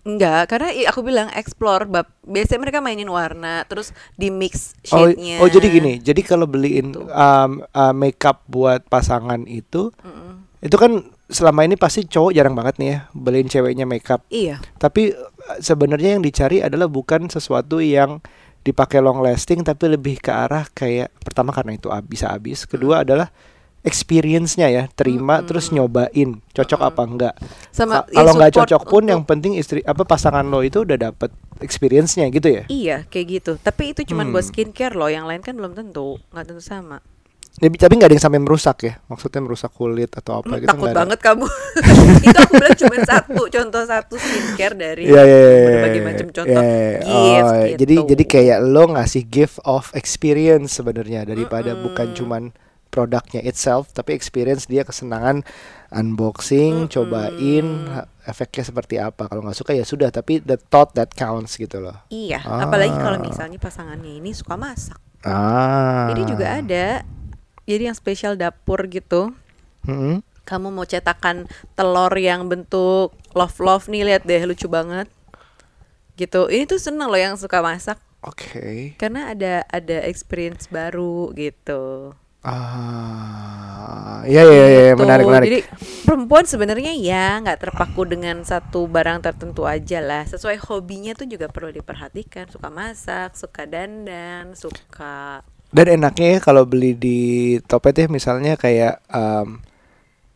[0.00, 1.84] enggak karena aku bilang explore.
[1.84, 5.42] Bab biasanya mereka mainin warna, terus di mix Oh, shade-nya.
[5.42, 7.04] oh jadi gini, jadi kalau beliin Gitu.
[7.04, 10.48] um, uh, makeup buat pasangan itu, Mm-mm.
[10.64, 14.26] itu kan selama ini pasti cowok jarang banget nih ya beliin ceweknya makeup.
[14.28, 18.18] Iya, Tapi uh, sebenarnya yang dicari adalah bukan sesuatu yang
[18.60, 23.32] dipakai long lasting, tapi lebih ke arah kayak pertama karena itu bisa habis, kedua adalah
[23.80, 27.34] experience-nya ya, terima terus nyobain cocok apa enggak.
[27.72, 31.00] sama ya, Kalau nggak cocok pun untuk- yang penting istri apa pasangan lo itu udah
[31.00, 31.32] dapet
[31.64, 32.62] experience-nya gitu ya.
[32.68, 33.52] Iya, kayak gitu.
[33.56, 34.36] Tapi itu cuma Hmm.
[34.36, 37.00] buat skincare loh, yang lain kan belum tentu, nggak tentu sama.
[37.52, 40.70] Tapi tapi nggak ada yang sampai merusak ya, maksudnya merusak kulit atau apa Hmm, gitu
[40.70, 40.96] takut ada.
[40.96, 41.46] banget kamu.
[42.24, 45.64] itu aku bilang cuma satu contoh satu skincare dari Iya iya iya.
[45.66, 47.00] berbagai macam contoh iya, iya.
[47.02, 47.76] gift Oh, gitu.
[47.76, 52.42] Jadi jadi kayak lo ngasih gift of experience sebenarnya daripada bukan cuman
[52.86, 55.46] produknya itself tapi experience dia kesenangan
[55.90, 59.26] unboxing, cobain ha- efeknya seperti apa.
[59.26, 61.98] Kalau nggak suka ya sudah, tapi the thought that counts gitu loh.
[62.08, 63.22] Iya, apalagi kalau Ah.
[63.22, 64.96] misalnya pasangannya ini suka masak.
[65.20, 66.08] Ah.
[66.08, 67.02] Ini juga ada.
[67.70, 69.30] Jadi yang spesial dapur gitu.
[69.86, 70.26] Mm-mm.
[70.42, 71.46] Kamu mau cetakan
[71.78, 75.06] telur yang bentuk love love nih lihat deh lucu banget.
[76.18, 76.50] Gitu.
[76.50, 78.02] Ini tuh seneng loh yang suka masak.
[78.20, 79.00] Oke.
[79.00, 82.12] karena ada ada experience baru gitu.
[82.44, 85.00] Ah, iya iya iya Gitu.
[85.00, 85.48] menarik menarik.
[85.48, 85.60] Jadi
[86.04, 90.28] perempuan sebenarnya ya nggak terpaku dengan satu barang tertentu aja lah.
[90.28, 92.52] Sesuai hobinya tuh juga perlu diperhatikan.
[92.52, 97.18] Suka masak, suka dandan, suka Dan enaknya ya kalau beli di
[97.62, 99.62] Topet ya misalnya kayak em,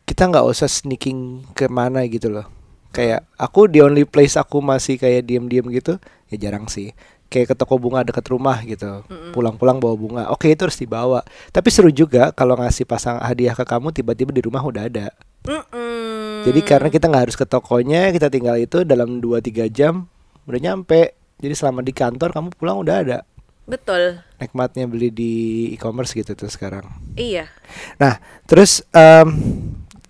[0.07, 2.47] kita nggak usah sneaking ke mana gitu loh.
[2.95, 5.99] Kayak aku the only place aku masih kayak diem-diem gitu
[6.31, 6.95] ya jarang sih.
[7.27, 9.03] Kayak ke toko bunga dekat rumah gitu.
[9.35, 10.23] Pulang-pulang bawa bunga.
[10.31, 11.27] Oke itu harus dibawa.
[11.51, 15.11] Tapi seru juga kalau ngasih pasang hadiah ke kamu tiba-tiba di rumah udah ada.
[15.43, 16.47] Mm-mm.
[16.47, 20.07] Jadi karena kita nggak harus ke tokonya, kita tinggal itu dalam 2-3 jam
[20.47, 21.19] udah nyampe.
[21.43, 23.19] Jadi selama di kantor kamu pulang udah ada.
[23.65, 24.21] Betul.
[24.41, 25.33] Nikmatnya beli di
[25.73, 26.85] e-commerce gitu tuh sekarang.
[27.17, 27.49] Iya.
[27.97, 29.29] Nah, terus em,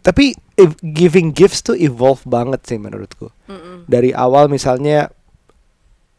[0.04, 0.36] tapi
[0.82, 3.32] giving gifts tuh evolve banget sih menurutku.
[3.50, 3.88] Mm-mm.
[3.88, 5.10] Dari awal misalnya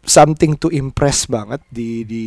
[0.05, 2.25] something to impress banget di di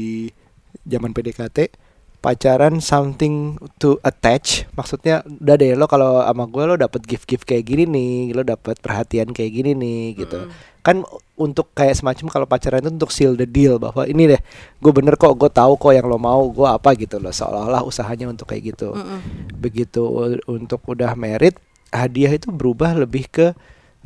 [0.88, 1.72] zaman PDKT,
[2.18, 4.66] pacaran something to attach.
[4.74, 8.78] Maksudnya udah deh lo kalau sama gue lo dapet gift-gift kayak gini nih, lo dapet
[8.82, 10.50] perhatian kayak gini nih gitu.
[10.88, 11.04] Kan
[11.36, 14.40] untuk kayak semacam kalau pacaran itu untuk seal the deal bahwa ini deh,
[14.74, 17.28] gue bener kok, gue tahu kok yang lo mau, gue apa gitu loh.
[17.28, 19.52] Seolah-olah usahanya untuk kayak gitu Mm-mm.
[19.54, 23.46] begitu u- untuk udah merit hadiah itu berubah lebih ke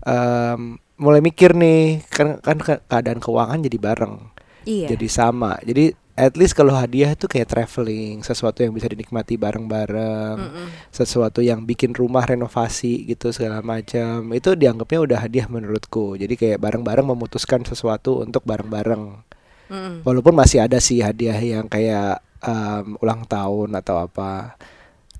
[0.03, 4.15] em, mulai mikir nih kan kan ke- keadaan keuangan jadi bareng
[4.63, 4.95] Iya.
[4.95, 10.37] jadi sama jadi at least kalau hadiah itu kayak traveling sesuatu yang bisa dinikmati bareng-bareng
[10.37, 10.67] Mm-mm.
[10.93, 16.59] sesuatu yang bikin rumah renovasi gitu segala macam itu dianggapnya udah hadiah menurutku jadi kayak
[16.61, 19.25] bareng-bareng memutuskan sesuatu untuk bareng-bareng
[19.73, 20.05] Mm-mm.
[20.05, 24.61] Walaupun masih ada sih hadiah yang kayak em, ulang tahun atau apa.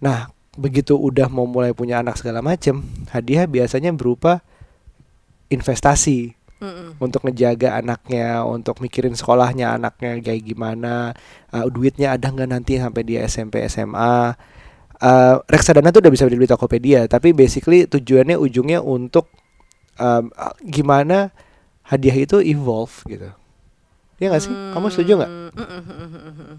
[0.05, 0.29] Nah,
[0.61, 4.45] begitu udah mau mulai punya anak segala macem, hadiah biasanya berupa
[5.49, 7.03] investasi Mm-mm.
[7.03, 11.11] untuk ngejaga anaknya, untuk mikirin sekolahnya anaknya kayak gimana,
[11.51, 14.39] eh, duitnya ada nggak nanti sampai dia SMP SMA.
[15.03, 19.27] Eh, reksadana tuh udah bisa dibeli Tokopedia, tapi basically tujuannya ujungnya untuk
[19.99, 20.23] ah,
[20.63, 21.35] gimana
[21.83, 23.29] hadiah itu evolve gitu.
[24.23, 24.55] Iya gak sih?
[24.55, 25.31] Kamu setuju nggak?
[25.35, 26.59] Mm, mm, mm, mm, mm, mm.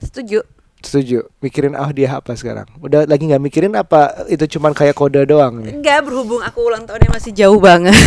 [0.00, 0.40] Setuju.
[0.82, 1.30] Setuju.
[1.38, 2.66] Mikirin ah dia apa sekarang?
[2.82, 5.78] Udah lagi nggak mikirin apa itu cuman kayak kode doang nih?
[5.78, 7.94] Enggak berhubung aku ulang tahunnya masih jauh banget.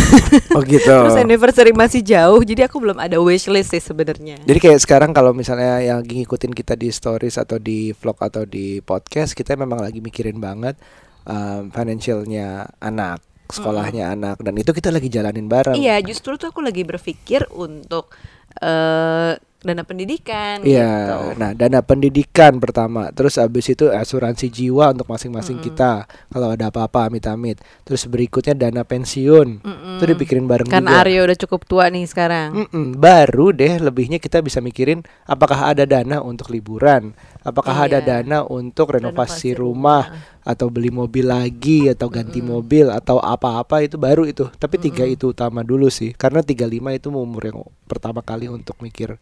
[0.56, 0.88] Oh gitu.
[0.88, 4.40] Terus anniversary masih jauh, jadi aku belum ada wishlist sih sebenarnya.
[4.40, 8.48] Jadi kayak sekarang kalau misalnya yang lagi ngikutin kita di stories atau di vlog atau
[8.48, 10.80] di podcast, kita memang lagi mikirin banget
[11.28, 13.20] um, financialnya anak,
[13.52, 15.76] sekolahnya anak, dan itu kita lagi jalanin bareng.
[15.76, 18.14] Iya, justru tuh aku lagi berpikir untuk
[18.56, 19.36] eh
[19.66, 21.18] dana pendidikan Iya, gitu.
[21.42, 27.10] nah dana pendidikan pertama, terus abis itu asuransi jiwa untuk masing-masing kita kalau ada apa-apa
[27.10, 29.98] amit-amit, terus berikutnya dana pensiun, Mm-mm.
[29.98, 31.02] itu dipikirin bareng Karena juga.
[31.02, 32.54] Aryo udah cukup tua nih sekarang.
[32.70, 37.10] Mm-mm, baru deh lebihnya kita bisa mikirin apakah ada dana untuk liburan,
[37.42, 38.22] apakah ada Iya.
[38.22, 40.04] dana untuk renovasi, Renovasi rumah,
[40.46, 44.46] atau beli mobil lagi atau ganti mobil atau apa-apa itu baru itu.
[44.46, 47.58] Tapi tiga itu utama dulu sih, karena 35 itu umur yang
[47.90, 49.18] pertama kali untuk mikir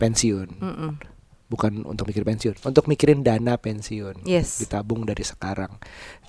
[0.00, 0.90] pensiun, Mm-mm.
[1.52, 4.56] bukan untuk mikir pensiun, untuk mikirin dana pensiun Yes.
[4.58, 5.76] ditabung dari sekarang.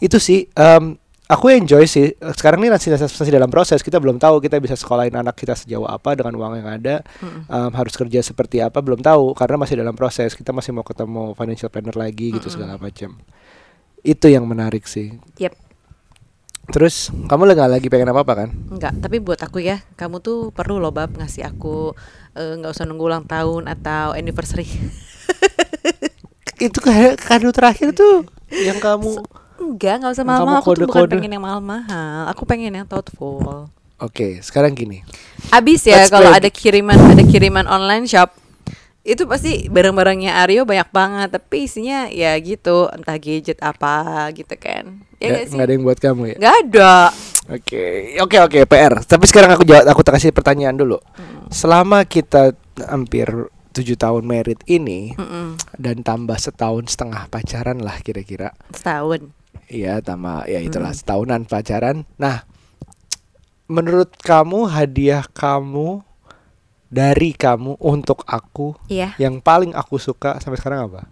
[0.04, 2.12] Itu sih em, aku enjoy sih.
[2.36, 3.80] Sekarang ini masih, masih dalam proses.
[3.80, 6.96] Kita belum tahu kita bisa sekolahin anak kita sejauh apa dengan uang yang ada.
[7.24, 7.48] Mm-mm.
[7.48, 10.36] Em, harus kerja seperti apa belum tahu karena masih dalam proses.
[10.36, 12.52] Kita masih mau ketemu financial planner lagi gitu Mm-mm.
[12.52, 13.16] segala macam.
[14.04, 15.16] Itu yang menarik sih.
[15.40, 15.71] Yep.
[16.72, 18.50] Terus kamu nggak lagi pengen apa apa kan?
[18.72, 21.92] Enggak, tapi buat aku ya, kamu tuh perlu loh bab ngasih aku
[22.34, 24.66] eh, nggak usah nunggu ulang tahun atau anniversary.
[26.72, 29.20] Itu kayak kado terakhir tuh yang kamu.
[29.62, 30.64] Enggak, nggak usah mahal-mahal.
[30.64, 32.32] Aku tuh bukan pengen yang mahal-mahal.
[32.34, 33.70] Aku pengen yang thoughtful.
[34.02, 35.06] Oke, sekarang gini.
[35.54, 38.41] Abis ya kalau ada kiriman ada kiriman online shop
[39.02, 45.02] itu pasti barang-barangnya Aryo banyak banget tapi isinya ya gitu entah gadget apa gitu kan
[45.18, 46.36] ya Nggak- nggak ada yang buat kamu ya?
[46.38, 46.94] nggak ada
[47.50, 49.02] Oke, oke, oke, PR.
[49.02, 51.02] Tapi sekarang aku jawab, aku kasih pertanyaan dulu.
[51.12, 51.50] Hmm.
[51.52, 53.28] Selama kita hampir
[53.72, 55.60] tujuh tahun merit ini Mm-mm.
[55.76, 58.56] dan tambah setahun setengah pacaran lah kira-kira.
[58.70, 59.36] setahun
[59.68, 60.98] Iya, tambah ya itulah Mm.
[60.98, 62.08] setahunan pacaran.
[62.16, 62.46] Nah,
[63.66, 66.06] menurut kamu hadiah kamu
[66.92, 71.08] dari kamu untuk aku iya yang paling aku suka sampai sekarang apa?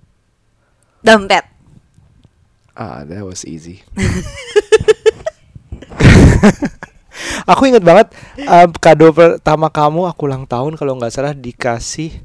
[1.00, 1.58] dompet
[2.80, 3.84] Ah, that was easy.
[7.50, 8.08] aku inget banget
[8.48, 12.24] um, kado pertama kamu aku ulang tahun kalau nggak salah dikasih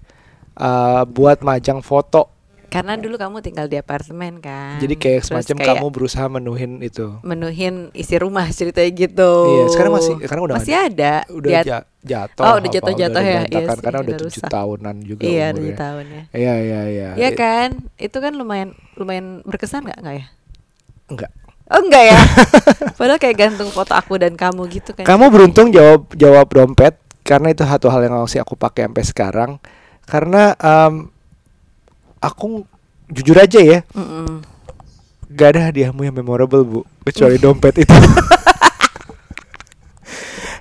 [0.55, 2.31] uh, buat majang foto
[2.75, 4.77] Karena dulu kamu tinggal di apartemen kan.
[4.77, 7.07] Jadi kayak Terus semacam kayak kamu berusaha menuhin itu.
[7.23, 9.33] menuhin isi rumah ceritanya gitu.
[9.47, 11.15] Iya, sekarang masih sekarang udah masih ada.
[11.29, 12.43] udah Di at- ja- jatuh.
[12.43, 13.41] Oh, udah jatuh-jatuh ya?
[13.47, 15.55] Iya sih, karena udah tujuh tahunan juga Iya, umurnya.
[15.55, 16.23] tujuh tahun ya.
[16.35, 17.09] Iya, iya, iya.
[17.15, 17.69] Iya kan?
[17.95, 20.27] Itu kan lumayan lumayan berkesan nggak nggak ya?
[21.07, 21.31] Enggak.
[21.65, 22.19] Oh enggak ya?
[22.99, 25.07] Padahal kayak gantung foto aku dan kamu gitu kan.
[25.07, 29.51] Kamu beruntung jawab jawab dompet karena itu satu hal yang masih aku pakai sampai sekarang.
[30.05, 31.09] Karena em,
[32.25, 32.65] aku
[33.07, 34.41] jujur aja ya, Mm-mm.
[35.29, 37.93] gak ada hadiahmu yang memorable bu, kecuali dompet itu.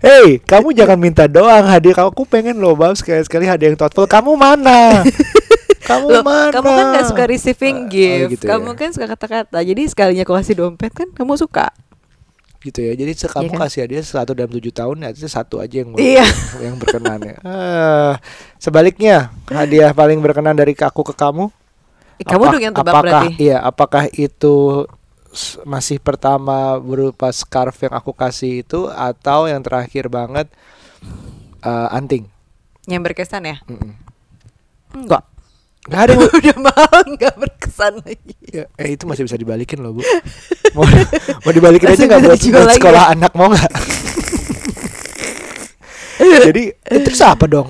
[0.04, 2.04] Hei, kamu jangan minta doang hadiah.
[2.04, 4.04] Aku pengen loh, bang sekali sekali hadiah yang thoughtful.
[4.04, 5.00] Kamu mana?
[5.90, 6.52] kamu Loh, mana?
[6.52, 8.30] kamu kan gak suka receiving Oh, gift.
[8.36, 8.76] gitu kamu ya.
[8.76, 9.60] kan suka kata-kata.
[9.64, 11.72] Jadi sekalinya aku kasih dompet kan kamu suka.
[12.64, 12.96] Gitu ya.
[12.96, 13.68] Jadi kamu kan?
[13.68, 16.24] kasih hadiah satu dalam tujuh tahun, ya itu satu aja yang Iya.
[16.64, 17.38] yang berkenan ya.
[17.44, 18.14] Ah,
[18.56, 21.52] sebaliknya, hadiah paling berkenan dari aku ke kamu
[22.14, 23.28] Eh, kamu Apa- dong yang tebak apakah, berarti.
[23.42, 24.56] Iya, apakah itu
[25.66, 30.48] masih pertama berupa scarf yang aku kasih itu atau yang terakhir banget
[31.60, 32.30] eh, anting?
[32.86, 33.58] Yang berkesan ya?
[33.66, 33.92] Mm-mm.
[34.94, 35.26] Enggak.
[35.84, 38.36] Gak ada yang Udah mahal nggak berkesan lagi.
[38.48, 40.02] ya, eh itu masih bisa dibalikin loh bu.
[40.72, 40.88] Mau,
[41.44, 43.12] mau dibalikin aja nggak bisa buat, buat lagi sekolah ya?
[43.20, 43.72] anak mau nggak?
[46.48, 47.68] Jadi eh, terus apa dong?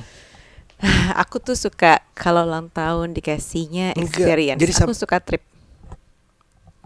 [1.16, 4.60] aku tuh suka kalau ulang tahun dikasihnya Enggak, experience.
[4.60, 5.44] jadi aku suka trip.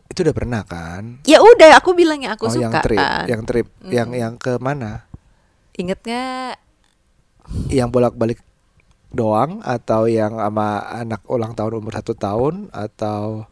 [0.07, 1.17] Itu udah pernah kan?
[1.25, 2.61] Ya udah, aku bilangnya aku oh suka.
[2.61, 3.25] yang trip, kan.
[3.25, 4.21] yang trip, yang Mm-mm.
[4.21, 5.09] yang ke mana?
[5.77, 6.53] Ingat nggak?
[7.73, 8.39] Yang bolak-balik
[9.09, 13.47] doang atau yang sama anak ulang tahun umur satu tahun atau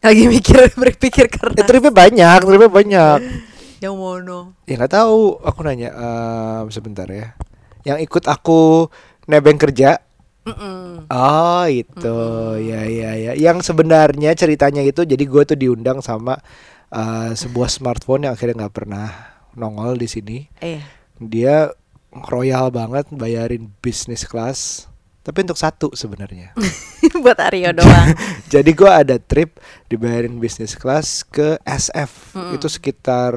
[0.00, 3.18] Lagi mikir berpikir karena Eh, tripnya banyak, tripnya banyak.
[3.84, 4.56] yang mono.
[4.64, 7.36] Ya nggak tahu, aku nanya em, sebentar ya.
[7.84, 8.88] Yang ikut aku
[9.28, 10.00] nebeng kerja.
[10.48, 11.04] Mm-mm.
[11.04, 12.16] Oh itu,
[12.64, 13.32] ya ya ya.
[13.36, 16.40] Yang sebenarnya ceritanya itu, jadi gue tuh diundang sama
[16.88, 19.08] eh, sebuah smartphone yang akhirnya nggak pernah
[19.52, 20.38] nongol di sini.
[20.64, 20.80] Eh,
[21.20, 21.68] Dia
[22.12, 24.86] royal banget, bayarin business class.
[25.20, 26.56] Tapi untuk satu sebenarnya.
[27.22, 28.16] buat Aryo doang.
[28.52, 32.34] Jadi gua ada trip dibayarin business class ke SF.
[32.34, 32.56] Mm-mm.
[32.56, 33.36] Itu sekitar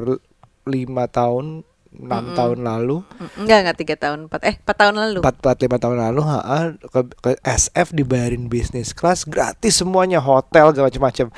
[0.64, 1.60] lima tahun,
[1.92, 2.34] enam Mm-mm.
[2.34, 5.18] tahun lalu, Mm, Enggak enggak tiga tahun empat eh empat tahun lalu.
[5.20, 6.38] empat empat lima tahun lalu, ha,
[6.74, 11.28] ke, ke SF dibayarin business class gratis semuanya, hotel gak macam-macam.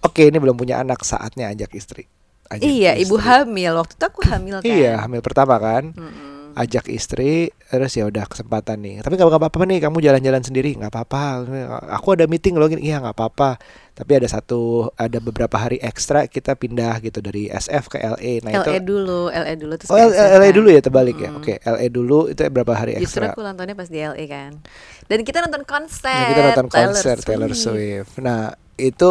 [0.00, 2.08] Oke, ini belum punya anak, saatnya ajak istri.
[2.48, 3.28] Ajak Iya, ibu istri.
[3.28, 4.66] hamil waktu itu aku hamil kan.
[4.66, 5.92] Iya, hamil pertama kan.
[5.92, 6.39] Mm-mm.
[6.60, 9.00] Ajak istri, terus ya udah kesempatan nih.
[9.00, 11.48] Tapi nggak apa-apa nih, kamu jalan-jalan sendiri, nggak apa-apa.
[11.96, 13.56] Aku ada meeting loh, iya nggak apa-apa.
[13.96, 18.44] Tapi ada satu, ada beberapa hari ekstra kita pindah gitu dari SF ke LA.
[18.44, 20.52] Nah LA itu, dulu, LA dulu terus oh ke L- SF LA kan.
[20.52, 21.28] dulu ya terbalik ya.
[21.32, 21.38] Mm-mm.
[21.40, 23.32] Oke, LA dulu itu berapa hari Justru ekstra.
[23.32, 24.50] aku ulang tahunnya pas di LA kan.
[25.08, 26.12] Dan kita nonton konser.
[26.12, 28.20] Nah, kita nonton konser Taylor Swift.
[28.20, 29.10] Nah itu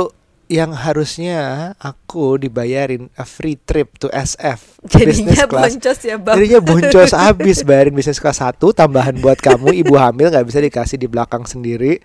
[0.49, 5.63] yang harusnya aku dibayarin a free trip to SF Jadinya business class.
[5.69, 6.35] boncos ya bang.
[6.41, 10.97] Jadinya boncos abis bayarin bisnis kelas satu tambahan buat kamu ibu hamil nggak bisa dikasih
[10.97, 12.01] di belakang sendiri.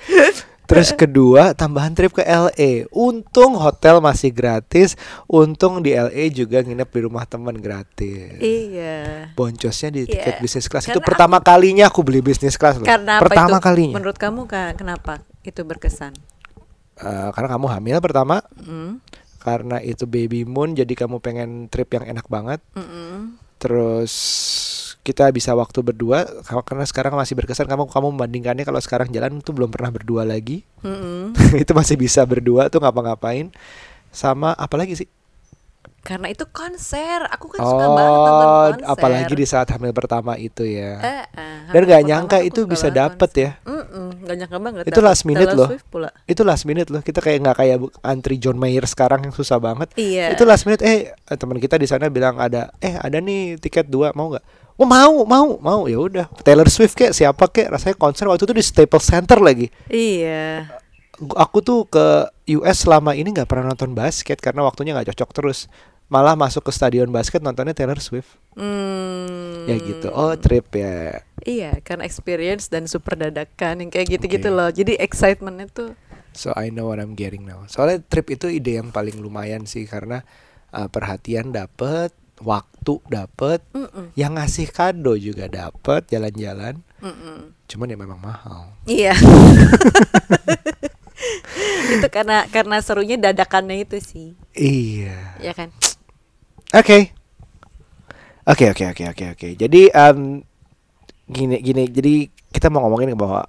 [0.64, 2.88] Terus kedua tambahan trip ke LA.
[2.88, 4.96] Untung hotel masih gratis.
[5.24, 8.40] Untung di LA juga nginep di rumah teman gratis.
[8.40, 9.28] Iya.
[9.36, 10.40] Boncosnya di tiket Iya.
[10.40, 12.88] bisnis kelas itu pertama kalinya aku beli bisnis kelas loh.
[12.88, 13.64] Karena pertama itu?
[13.64, 13.96] kalinya.
[14.00, 16.16] Menurut kamu kenapa itu berkesan?
[16.94, 19.02] Eh, karena kamu hamil pertama, Mm,
[19.42, 22.62] karena itu baby moon jadi kamu pengen trip yang enak banget.
[22.72, 23.34] mm-mm.
[23.58, 24.12] Terus
[25.04, 29.42] kita bisa waktu berdua ka- karena sekarang masih berkesan kamu kamu membandingkannya kalau sekarang jalan
[29.42, 30.62] tuh belum pernah berdua lagi.
[30.80, 31.34] Mm-mm.
[31.62, 33.50] itu masih bisa berdua tuh ngapa-ngapain.
[34.14, 35.08] Sama apa lagi sih?
[36.04, 38.84] Karena itu konser, aku kan suka banget nonton Oh, konser.
[38.86, 41.00] apalagi di saat hamil pertama itu ya.
[41.00, 43.40] Eh, eh, Dan pertama nyangka itu bisa dapet konser.
[43.40, 43.50] ya.
[43.64, 44.82] Mm-mm, nggak nyangka banget.
[44.84, 45.68] Itu last minute Taylor loh.
[45.88, 46.08] Pula.
[46.24, 47.00] Itu last minute loh.
[47.00, 49.96] Kita kayak nggak kayak antri John Mayer sekarang yang susah banget.
[49.96, 50.36] Iya.
[50.36, 54.12] Itu last minute eh teman kita di sana bilang ada eh ada nih tiket dua
[54.12, 54.44] mau nggak?
[54.74, 58.52] Oh mau mau mau ya udah Taylor Swift kek siapa kek rasanya konser waktu itu
[58.52, 59.72] di Staples Center lagi.
[59.88, 60.68] Iya.
[61.14, 65.70] Aku tuh ke US selama ini nggak pernah nonton basket karena waktunya nggak cocok terus.
[66.12, 68.36] Malah masuk ke stadion basket nontonnya Taylor Swift.
[68.54, 69.64] Hmm.
[69.64, 70.12] Ya gitu.
[70.12, 71.24] Oh trip ya.
[71.44, 74.56] Iya, karena experience dan super dadakan yang kayak gitu-gitu Oke.
[74.56, 74.68] loh.
[74.72, 75.92] Jadi excitementnya tuh
[76.34, 77.62] So I know what I'm getting now.
[77.70, 80.26] Soalnya trip itu ide yang paling lumayan sih karena
[80.74, 82.10] uh, perhatian dapet,
[82.42, 86.82] waktu dapet, mm-mm, yang ngasih kado juga dapet, jalan-jalan.
[86.98, 87.54] mm-mm.
[87.70, 88.74] Cuman ya memang mahal.
[88.90, 89.14] Iya.
[91.94, 94.28] itu karena karena serunya dadakannya itu sih,
[94.58, 95.38] Iya.
[95.38, 95.70] ya kan?
[96.74, 97.14] Oke.
[98.50, 99.48] Oke oke oke oke oke.
[99.54, 100.42] Jadi em,
[101.30, 101.86] gini gini.
[101.86, 103.46] Jadi kita mau ngomongin bahwa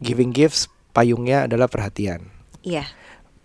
[0.00, 0.64] giving gifts
[0.96, 2.24] payungnya adalah perhatian.
[2.64, 2.88] Iya.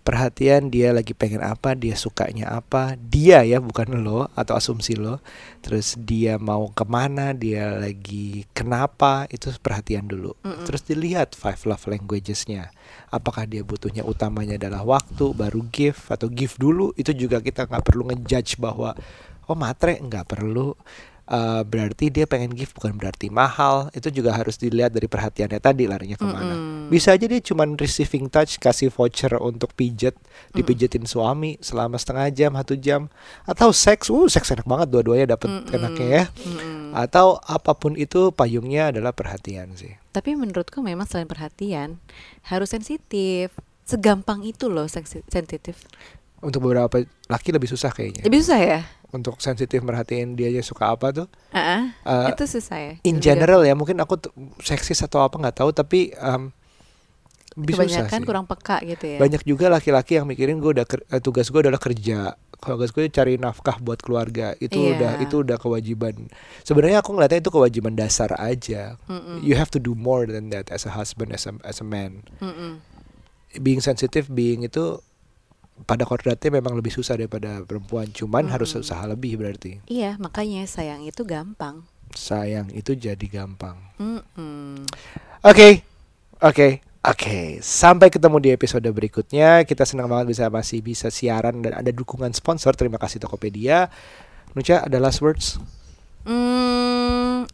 [0.04, 5.24] Perhatian dia lagi pengen apa, dia sukanya apa, dia ya bukan lo atau asumsi lo.
[5.64, 10.36] Terus dia mau ke mana, dia lagi kenapa, itu perhatian dulu.
[10.44, 10.68] Mm-mm.
[10.68, 12.68] Terus dilihat five love languagesnya.
[13.08, 16.92] Apakah dia butuhnya utamanya adalah waktu, baru give atau give dulu.
[17.00, 18.92] Itu juga kita nggak perlu ngejudge bahwa
[19.48, 20.76] oh matre nggak perlu.
[21.24, 23.88] Eh, berarti dia pengen give bukan berarti mahal.
[23.96, 26.52] Itu juga harus dilihat dari perhatiannya tadi larinya ke mana.
[26.52, 26.92] Mm-mm.
[26.92, 30.12] Bisa aja dia cuman receiving touch kasih voucher untuk pijet,
[30.52, 33.08] dipijetin suami selama setengah jam, satu jam,
[33.48, 35.72] atau seks, uh seks enak banget dua-duanya dapet Mm-mm.
[35.72, 36.24] enaknya ya.
[36.44, 36.92] Mm-mm.
[36.92, 39.96] Atau apa pun itu payungnya adalah perhatian sih.
[40.12, 42.04] Tapi menurutku memang selain perhatian
[42.52, 43.48] harus sensitif.
[43.88, 45.88] Segampang itu loh sensi- sensitif.
[46.44, 47.00] Untuk beberapa
[47.32, 48.28] laki lebih susah kayaknya.
[48.28, 48.80] Lebih susah ya?
[49.10, 51.28] Untuk sensitif merhatiin dia aja suka apa tuh.
[51.50, 52.92] Ah, Eh, itu susah ya.
[53.02, 54.18] in general ya mungkin aku
[54.58, 56.50] seksis atau apa nggak tahu tapi um,
[57.54, 58.26] susah kebanyakan sih.
[58.26, 59.18] kurang peka gitu ya.
[59.18, 62.34] Banyak juga laki-laki yang mikirin gue udah ker- eh, tugas gue adalah kerja.
[62.54, 64.90] Kalau tugas gue cari nafkah buat keluarga itu Iya.
[64.96, 66.26] udah itu udah kewajiban.
[66.62, 68.96] Sebenarnya aku ngeliatnya itu kewajiban dasar aja.
[69.06, 69.38] Mm-mm.
[69.40, 72.26] You have to do more than that as a husband as a as a man.
[72.40, 72.82] Mm-mm.
[73.54, 74.98] Being sensitive, being itu
[75.82, 78.06] pada kodratnya memang lebih susah daripada perempuan.
[78.14, 78.86] Cuman harus Mm-mm.
[78.86, 79.82] usaha lebih berarti.
[79.90, 81.82] Iya, makanya sayang itu gampang.
[82.14, 83.74] Sayang itu jadi gampang.
[85.42, 85.82] Oke,
[86.38, 86.68] oke,
[87.02, 87.38] oke.
[87.58, 89.66] Sampai ketemu di episode berikutnya.
[89.66, 92.78] Kita senang banget bisa masih bisa siaran dan ada dukungan sponsor.
[92.78, 93.90] Terima kasih Tokopedia.
[94.54, 95.58] Nucha, ada last words?
[96.22, 97.50] Mm,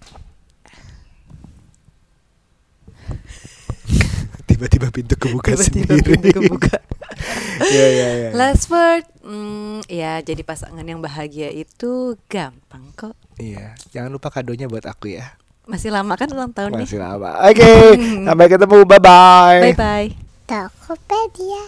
[4.60, 6.04] Tiba-tiba pintu kebuka tiba-tiba sendiri.
[6.04, 6.76] pintu kebuka.
[7.72, 8.30] ya, ya, ya.
[8.36, 13.16] Last word, mm, ya jadi pasangan yang bahagia itu gampang kok.
[13.40, 15.32] Iya, jangan lupa kadonya buat aku ya.
[15.64, 16.84] Masih lama kan ulang tahun nih.
[16.84, 17.40] Masih lama.
[17.40, 17.72] Oke,
[18.28, 18.84] sampai ketemu.
[18.84, 19.60] Bye bye.
[19.72, 20.12] Bye bye.
[20.44, 21.64] Tokopedia.